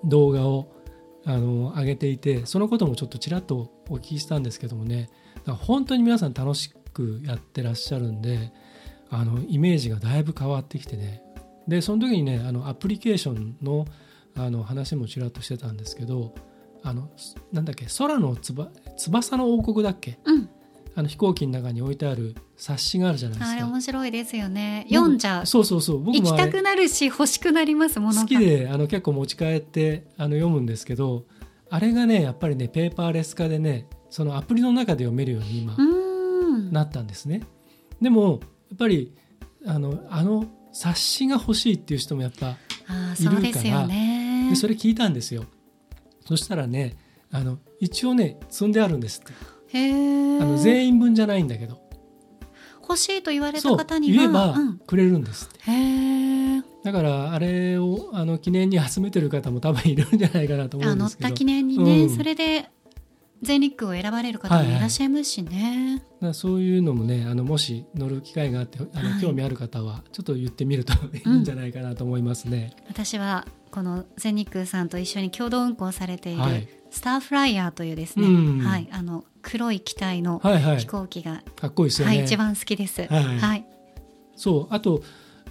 [0.05, 0.78] 動画を
[1.25, 5.11] あの上げていてそのこともちょっとちらっとお聞きしたんですけどもね。
[5.47, 8.53] 本当に皆さん楽しくやってらっしゃるんで
[9.09, 11.23] あのイメージがだいぶ変わってきてね。
[11.67, 13.87] でその時にねあのアプリケーションの
[14.37, 16.35] あの話もちらっとしてたんですけど
[16.83, 17.11] あの
[17.53, 20.19] なんだっけ空のつば翼の王国だっけ？
[20.25, 20.49] うん、
[20.99, 23.69] あの飛行機の中に置いてある冊子があるじゃないですあれか。
[23.69, 24.85] 面白いですよね。
[24.91, 25.47] 読んじゃう。
[25.47, 28.23] そうそうそう僕行きもあれたくなるし欲しくなりますものが。
[28.23, 31.25] 好きであの結構持ち帰ってあの読むんですけど
[31.71, 35.77] あれがねやっぱりねペーパーレス化でねそのアプリの中で読めるように今。
[36.73, 37.43] なったんですね。
[38.03, 39.15] でもやっぱり
[39.67, 44.57] あのあの冊子が欲しいっていう人もやっぱいるからそうですよねで。
[44.57, 45.45] それ聞いたんですよ。
[46.27, 46.97] そしたらね
[47.31, 49.58] あの一応ね積んであるんですって。
[49.75, 51.81] あの全員分じゃないんだけど。
[52.83, 54.23] 欲しいと言われた方には。
[54.23, 54.79] 言えばうん。
[54.79, 56.63] くれるんですって、へえ。
[56.85, 61.29] だからあれをあの記念に集めてる方も多分いるんじゃないかなと思あうんですけど。
[61.29, 62.17] 乗った記念にね、うん。
[62.17, 62.71] それで
[63.43, 65.99] 全日空を選ばれる方もいらっしゃいますしね。
[65.99, 72.75] だからそういうのもねあのもし乗る機会があってあの、はい興味ある方はちょっと言ってみるといいんじゃないかなと思いますね。
[72.89, 76.69] 私はこの全日空さんと一緒に共同運航されている、はい。
[76.91, 78.59] スターフライヤーというですね、うん。
[78.61, 80.79] はい、あの黒い機体のはいはい。
[80.79, 82.17] 飛行機が、かっこいいですよね。
[82.17, 83.07] はい、一番好きです。
[83.07, 83.39] はい。
[83.39, 83.67] はい、
[84.37, 85.03] そうあと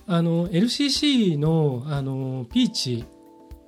[0.06, 3.06] あの LCC のあのピーチ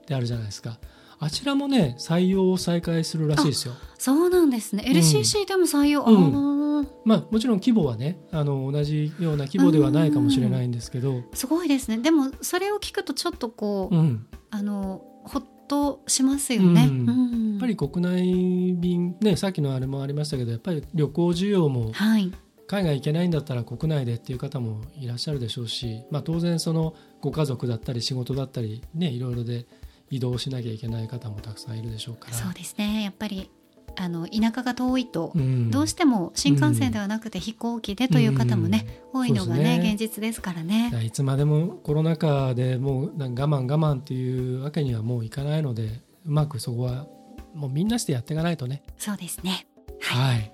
[0.03, 0.77] ってあるじゃないですか。
[1.21, 3.73] あちらもね採用を再開するらしいですよ。
[3.97, 4.84] そうなんですね。
[4.88, 4.97] うん。
[4.97, 6.15] LCC でも採用、うん。
[6.15, 6.88] あー。
[7.05, 11.97] まあもちろん規模はねあの同じような規模ではないかもしれないんですけど、すごいですね。
[11.97, 16.88] でもそれを聞くとちょっとこう、うん、あのほっとしますよね。
[16.88, 17.09] うん。
[17.09, 22.32] うんぱり国内便ねさっきのあれもありましたけどやっぱり旅行需要もはい、
[22.68, 29.66] 海外行けないんだったら国内でっていう方もいらっしゃるでしょうし、まあ、当然そのご家族だったり仕事だったりねいろいろで
[30.10, 32.36] 移動しなきゃいけない方もたくさんいるでしょうから。
[32.36, 33.03] そうですね。
[33.03, 33.49] やっぱり
[33.95, 35.72] あの田舎が遠いと、うん。
[35.72, 39.91] どうしても新幹線ではなくて飛行機でという方もね、多いのがねね。
[39.91, 40.91] 現実ですからね。
[41.03, 47.07] いつまでもコロナ禍でもう我慢我慢っていうわけにはもういかないのでうまくそこは
[47.53, 48.83] もうみんなしてやっていかないとね。
[48.97, 49.67] そうですね。
[50.01, 50.51] はい、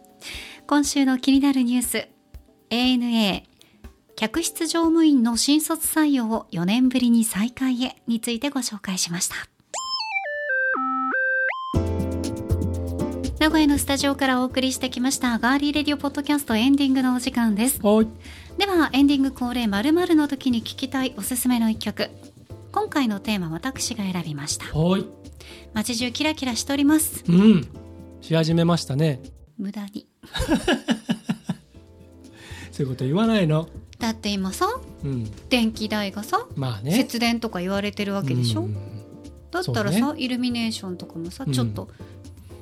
[0.68, 2.08] 今週の気になるニュース。
[2.70, 3.44] ANA
[4.16, 9.36] 客室乗務員の新卒採用を4年ぶりに再開へについてご紹介しました。
[13.40, 17.80] 名古屋のスタジオからお送りしてきましたガーリーレディオポッドキャストエンディングのお時間です。
[17.86, 18.08] はい。
[18.58, 22.10] ではエンディング恒例〇〇の時に聞きたいおすすめの一曲。
[22.72, 24.66] 今回のテーマ私が選びました。
[24.68, 25.25] はい
[25.74, 27.24] 街中キラキラしております。
[27.28, 27.68] うん。
[28.22, 29.22] し始めましたね。
[29.58, 30.08] 無駄に。
[32.72, 33.70] そういうこと言わないの。
[34.00, 34.68] だって今さ
[35.04, 36.92] うん、電気代がさまあね。
[36.92, 38.76] 節電とか言われてるわけでしょ、うん。
[39.52, 41.54] だったらさ、そイルミネーションとかもさうん。
[41.54, 41.90] ちょっと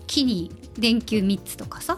[0.05, 1.97] 木に電球3つとかさ、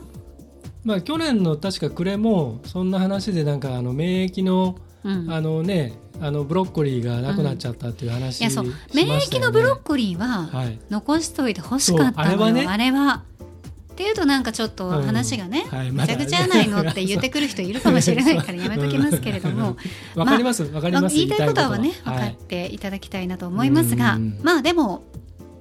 [0.83, 8.65] まあ去年の確か暮れもそんな話でなんかあの免疫のうん、あのねあのブロッコリーがなくなっちゃったっていう話、いやそう。
[8.93, 10.79] 免疫のブロッコリーははい。
[10.89, 12.67] 残しといて欲しかったのよ、そうあれはね。
[12.67, 13.23] あれは。
[13.93, 15.77] っていうとなんかちょっと話がね、うん。
[15.77, 19.77] はいぐちゃぐちゃやないのって言ってくる人いるかもしれないから やめときますけれども、
[20.15, 20.63] わかります。
[20.63, 21.15] わかります。
[21.15, 22.25] 言いたいことはね分かは。
[22.25, 22.79] いってい。
[22.79, 24.39] ただきたいなと思いますが、うん。
[24.41, 25.03] まあでも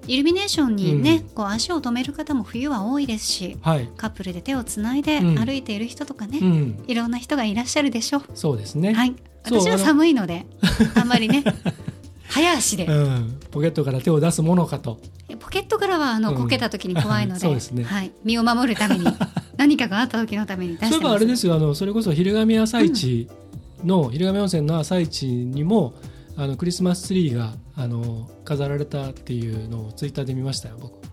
[0.07, 1.35] イルミネーションにね、うん。
[1.35, 3.89] こう足を止める方も冬は多いですしはい。
[3.97, 5.35] カップルで手をつないでうん。
[5.37, 6.85] 歩いている人とかね、うん。
[6.87, 8.23] いろんな人がいらっしゃるでしょう。
[8.35, 8.93] そうですね。
[8.95, 9.15] はい、
[9.45, 10.47] 私は寒いので
[10.97, 11.45] あんまりね
[12.29, 13.39] 早足で、うん。
[13.51, 14.99] ポケットから手を出すものかと。
[15.39, 16.37] ポケットからはあの、うん。
[16.37, 17.85] こけた時に怖いので そうですね。
[17.85, 19.07] はい、身を守るために
[19.57, 23.29] 何かがあった時のために出してそういえばあれですすよあのそれこそ昼神朝市
[23.85, 25.95] の、昼神温泉の朝市にも
[26.37, 31.05] あのクリスマスツリーがあの飾られたっていうのをツイッターで見ましたよ僕。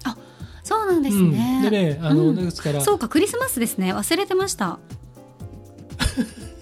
[0.64, 2.36] そうなんですね、うん、でねあの、うん。
[2.36, 2.82] ですから。
[2.82, 3.94] そうかクリスマスですね。
[3.94, 4.80] 忘れてました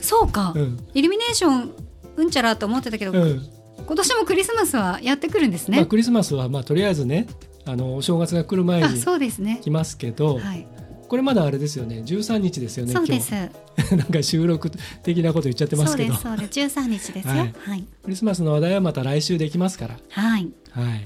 [0.02, 0.88] そうか、うん。
[0.94, 1.74] イルミネーション
[2.18, 3.50] うんちゃらと思ってたけど、うん。
[3.86, 7.28] 今年もクリスマスはやってくるんですね、まあ、クリスマスは、まあ、とりあえずね
[7.66, 9.60] あのお正月が来る前あにそうですね。
[9.64, 10.68] 来ますけど、はい。
[11.08, 13.34] これまだあれですよね13日ですよねそうです。
[13.34, 13.50] 今
[13.90, 13.96] 日。
[13.98, 14.72] なんか収録
[15.04, 16.14] 的なこと言っちゃってますけど。
[16.14, 16.78] そうですそうです。
[16.80, 17.34] 13日ですよ。
[17.34, 17.48] ははい。
[17.48, 17.86] い、はい。
[18.04, 20.00] クリスマスの話題はまた来週できますから。
[20.10, 20.52] はい。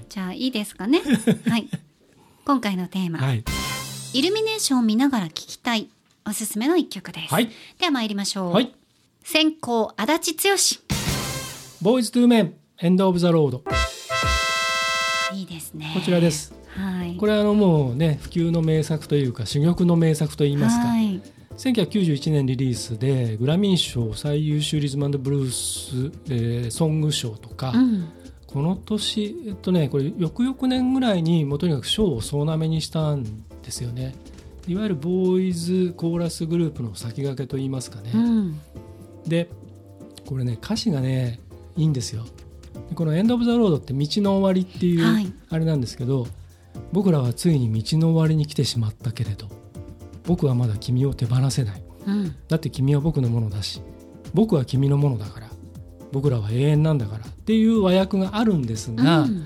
[0.09, 1.01] じゃあいいですかね。
[1.47, 1.69] はい。
[2.45, 3.43] 今回のテーマ、はい。
[4.13, 5.89] イルミネーションを見ながら聴きたい。
[6.25, 7.49] おすすめの一曲です、はい。
[7.79, 8.73] では参りましょう、はい
[9.25, 10.55] 選曲足立剛。
[11.81, 13.63] Boyz II Men End of the Road。
[15.33, 15.91] いいですね。
[15.95, 16.53] こちらです。
[16.67, 17.15] はい。
[17.15, 20.87] これはあのもうね不朽の名作というか珠玉の名作といいますか。
[20.87, 21.21] はい。
[21.57, 28.09] 1991年リリースでグラミー賞最優秀リズムブルース、えーソング賞とか、うん。
[28.45, 33.23] この年えっとねこれ翌々年ぐらいにもうとにかく賞を総なめにしたん
[33.63, 34.15] ですよね。
[34.67, 38.61] いわゆるボーイズコーラスグループの先駆けといいますかね、うん
[39.27, 39.49] で
[40.25, 41.39] これね歌詞がね
[41.75, 42.25] いいんですよ。
[42.89, 45.31] でこの「エンド・オブ・ザ・ロード」って道の終わりっていう、はい。
[45.49, 46.27] あれなんですけど
[46.91, 49.47] 僕らはついに道の終わりに来てしまったけれど
[50.25, 51.83] 僕はまだ君を手放せない。
[52.07, 52.35] うん。
[52.47, 53.81] だって君は僕のものだし
[54.33, 55.49] 僕は君のものだから
[56.11, 59.45] 僕らは永遠なんだからっていう和訳があるんですが、うん。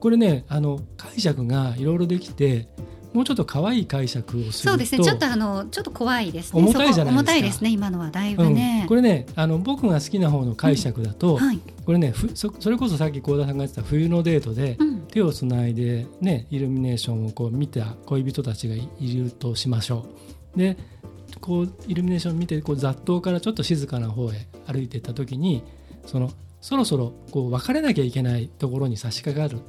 [0.00, 2.68] これねあの解釈がいろいろできて
[3.16, 5.02] もうちょっと可愛い解釈をするとそうですね。
[5.02, 6.62] ちょっとあのちょっと怖いですね。
[6.62, 7.24] 重たいじゃないですか。
[7.24, 8.54] そこ重たいですね今のはだいぶうん。
[8.54, 14.96] ね、これねあの僕が好きな方の解釈だと、はい、これねふそそれこそさっき幸田さんが言ってた冬のデートで、うん。
[15.06, 20.04] 手をつないで、ね、イルミネーションをこう見た恋人たちがいいるとしましょ
[20.54, 20.58] う。
[20.58, 20.76] で
[21.40, 25.62] こうイルミネーション見てこう雑踏からちょっと静かな方へ歩いていった時に
[26.04, 29.60] そのそろそろこう別れなきゃいけないところに差し掛かる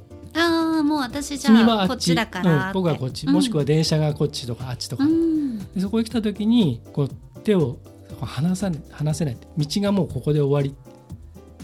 [0.78, 3.32] ああもう私じ君ゃはあこっちだからうん、僕はこっち、うん。
[3.34, 5.58] もしくは電車がこっちとかあっちとか、うん。
[5.74, 7.78] でそこへ来た時にこう手を
[8.20, 10.74] 離さね離せない道がもうここで終わり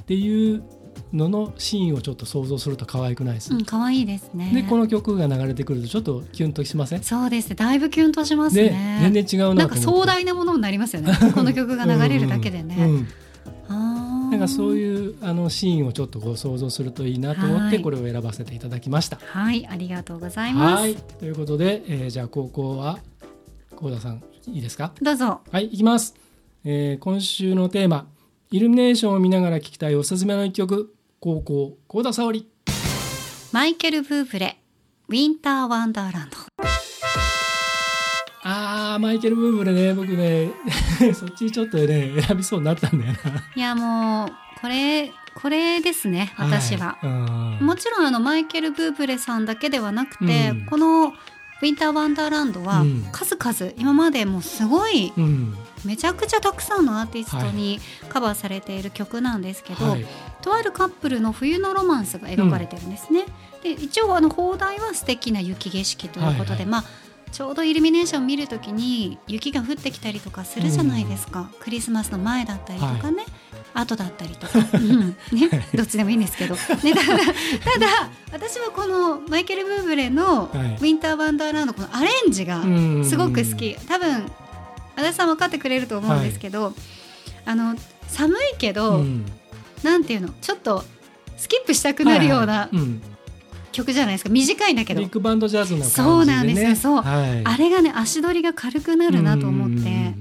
[0.00, 0.62] っていう
[1.12, 4.50] ののシーンをちょっと想像すると可愛くないです、うん可愛いですね。
[4.52, 7.02] でこの曲が流れてくるとちょっとキュンとしません？
[7.02, 7.54] そうですね。
[7.54, 11.12] だいぶキュンとしますでね全然違うななんか壮大なものになりますよね。
[11.34, 13.08] この曲が流れるだけでね、うんうんうん
[14.37, 17.70] なんかそういうあのシーンをちょっとこう想像するといいなと思っはい。
[17.70, 19.18] てこれを選ばせていただきました。
[19.24, 20.80] はいありがとうございます。
[20.82, 20.95] はい。
[20.97, 22.99] ということで、えーじゃあ高校は
[23.76, 24.93] 幸田さんいいですか？
[25.01, 25.41] どうぞ。
[25.51, 26.14] はいいきます、
[26.64, 28.07] えー今週のテーマ
[28.51, 32.49] イルミネーションを見ながら聴きたいおすすめの一曲高校幸田沙織。
[33.53, 34.59] マイケル・ブーブレ
[35.09, 36.37] ウィンター・ワンダーランド
[38.45, 40.51] あーマイケル・ブーブレね僕ね
[41.14, 43.14] そっちちょっとね選びそうになったんだよ
[43.57, 47.07] いやもうこれこれですねな私は、い。
[47.07, 47.59] うん。
[47.66, 50.66] もちろんあのマイケル・ブーブレさんだけではなくて、うん。
[50.66, 51.09] この
[51.61, 53.07] 「ウィンター・ワンダーランド」はうん。
[53.11, 55.57] 数々今までもうすごいうん。
[55.84, 57.78] めちゃくちゃたくさんのアーティストに
[58.09, 60.07] カバーされている曲なんですけど、はい。
[60.40, 63.24] とあるカップルの冬のロマンスが描かれてるんですね。
[63.62, 66.66] で一応あの放題は素敵な雪景色ということで、はいはい。
[66.66, 66.84] まあ
[67.35, 73.24] ちょうどイルミネーション見るときに雪が降ってきたりとかするじゃないですか、クリスマスの前だったりとかね、
[73.74, 75.09] 後だったりとか、うん。
[75.09, 75.16] ね、
[75.74, 77.87] どっちでもいいんですけど、ね、ただただ
[78.32, 80.76] 私はこのマイケル・ブーブレの「ウはい。
[80.78, 83.74] ィンター・ワンダーランド」このアレンジがうんすごく好き。
[83.89, 84.30] 多分
[84.97, 86.72] 足立さん分かってくれると思うんですけど、
[87.45, 87.74] あの
[88.07, 89.26] 寒いけど、うん。
[89.82, 90.28] なんていうの？
[90.41, 90.85] ちょっと
[91.37, 92.85] スキップしたくなるようなはいはい。
[92.85, 93.03] うん
[93.75, 94.31] 曲じゃないですか。
[94.31, 95.01] 短いんだけど。
[95.01, 96.77] ビッグバンドジャズな感じで、ね、そうなんですよ。
[96.77, 97.03] そう。
[97.03, 100.14] はい、あれがね足取りが軽くなるなと思って。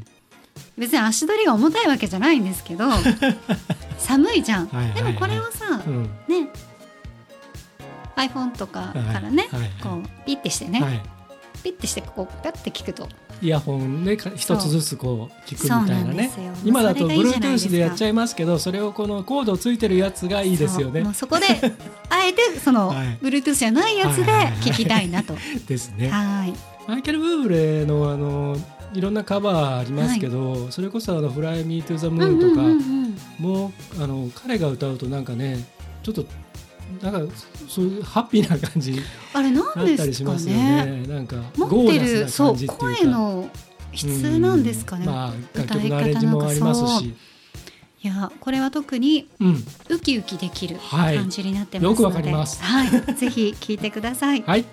[0.77, 2.85] 別に足取りが重たいわけじゃないんですけど
[3.99, 4.95] 寒いじゃん、はいはいはい。
[4.95, 6.03] でもこれをさ、うん。
[6.27, 6.49] ね
[8.15, 9.71] iPhone とかからね、はいはい。
[9.81, 11.12] こうピッてしてね、はい
[11.63, 13.07] ピッてしてこうピャッて聞くと。
[13.41, 16.31] イヤホンでか一つずつこう聞くみたいなね。
[16.63, 17.69] 今だと Bluetooth か。
[17.69, 21.05] でやっちゃいますけどそれをこのコードついてるやつがいいですよね。
[21.13, 21.45] そこで
[22.09, 23.17] あえてその、はい。
[23.21, 25.35] Bluetooth じゃないやつで聞きたいなと。
[25.67, 26.09] ですね。
[26.09, 26.53] はい。
[26.87, 28.57] マイケル・ブーブレのあの
[28.93, 33.15] いろんなカバーありますけど、それこそあの「Fly Me to the うん Moon」とか、うんうんうん。
[33.39, 35.65] もうあの彼が歌うとなんかね
[36.03, 36.25] ちょっと
[37.01, 37.35] なんか
[37.67, 39.01] そういうハッピーな感じに
[39.33, 40.85] あれなんですかね。
[40.85, 41.07] ね。
[41.07, 43.49] なんか持ゴってるそう声の
[43.93, 45.05] 質なんですかね。
[45.05, 45.11] うん。
[45.11, 46.49] まあ歌い方なんか
[46.99, 51.17] し、いやこれは特にうん、ウキウキできるはい。
[51.17, 52.61] 感じになってますので、よくわかります。
[52.61, 54.43] はい、ぜひ聞いてください。
[54.47, 54.65] はい、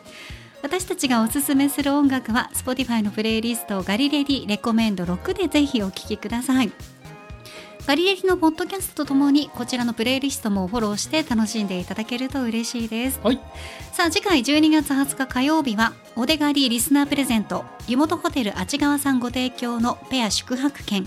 [0.62, 6.70] 私たちがおすすめする音楽は Spotify のプレイリストガリレディレコメンド6でぜひお聴きください
[7.86, 13.20] ガリレディのポッドキャストとともにこちらのプレイリストもフォローして楽しんでいただけると嬉しいです。
[13.22, 13.40] はい、
[13.92, 21.06] さあ次回12月20日火曜日はお出がりリスナープレゼント湯本ホテルあちがわさんご提供のペア宿泊券。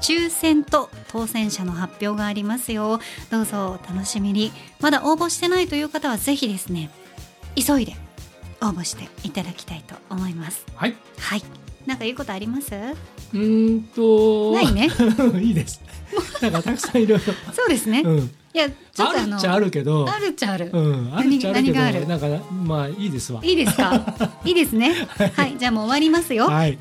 [0.00, 3.00] 抽選と当選者の発表がありますよ。
[3.30, 4.52] どうぞお楽しみに。
[4.80, 6.90] まだ応募してないという方はぜひですね
[7.56, 7.94] 急いで
[8.60, 10.64] 応募していただきたいと思います。
[10.74, 12.70] はい、はいなんか言うことあります？
[12.74, 14.52] うーんと。
[14.52, 14.90] ないね。
[15.40, 15.80] いいです。
[16.42, 22.06] なんかたくさんいろいろ、そうですね、うん、いやちょっとあのあるっちゃあるけど、あるっちゃある、うん、あるっちゃあるけど、何がある？
[22.06, 23.40] なんかまあいいですわ。
[23.42, 24.14] いいですか？
[24.44, 24.94] いいですね。
[25.34, 26.46] はい、じゃあもう終わりますよ。
[26.46, 26.78] はい。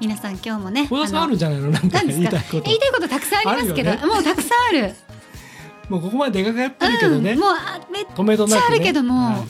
[0.00, 1.70] 皆さん今日もね小田さんあのるんじゃないの？
[1.70, 2.62] なんか言いたいこと。
[2.62, 2.78] 言い。
[2.78, 4.94] たいことたくさんありますけど、あるよもうたくさんある。
[5.90, 9.44] もうここまで出かかってるけどね、うん、もうめっちゃあるけどもはい。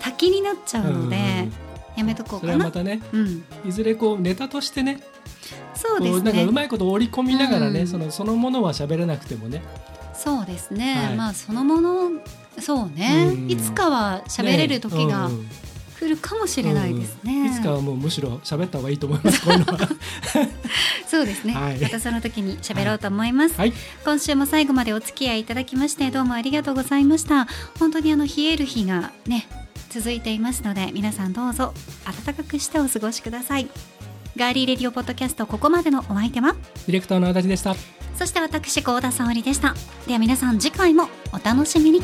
[0.00, 1.37] 滝になっちゃうので、うん
[1.98, 2.52] やめとこうそかな。
[2.52, 3.44] れはまたね、うん。
[3.66, 5.00] いずれこうネタとしてね、
[5.74, 7.86] そうですこうなんかうねまいこと織り込みながらね、うん。
[7.88, 9.62] そのそのものは喋れなくてもね、
[10.14, 11.16] そうですね、はい。
[11.16, 12.10] まあそのもの
[12.60, 13.50] そうね、うん。
[13.50, 15.34] いつかは喋れる時がね。
[15.34, 15.48] うん。
[15.98, 17.46] 来るかもしれないですね、うん。
[17.46, 19.42] いつかはもうむしろ喋った方がいいと思います。
[21.08, 21.78] そうですね、はい。
[21.78, 23.72] またその時に喋ろうと思います、はい、
[24.04, 27.48] 今週も最後までお付き合いいただきましてどうもありがとうございました。
[27.80, 29.48] 本当にあの冷える日がね
[29.90, 31.72] 続いていますので皆さんどうぞ
[32.24, 33.68] 暖かくしてお過ごしください。
[34.36, 36.52] ガーリーレディオポッドキャストここまでのお相手は？
[36.52, 37.74] ディレクターの足立でした。
[38.14, 39.74] そして私高田沙織でした。
[40.06, 42.00] では皆さん次回もお楽しみに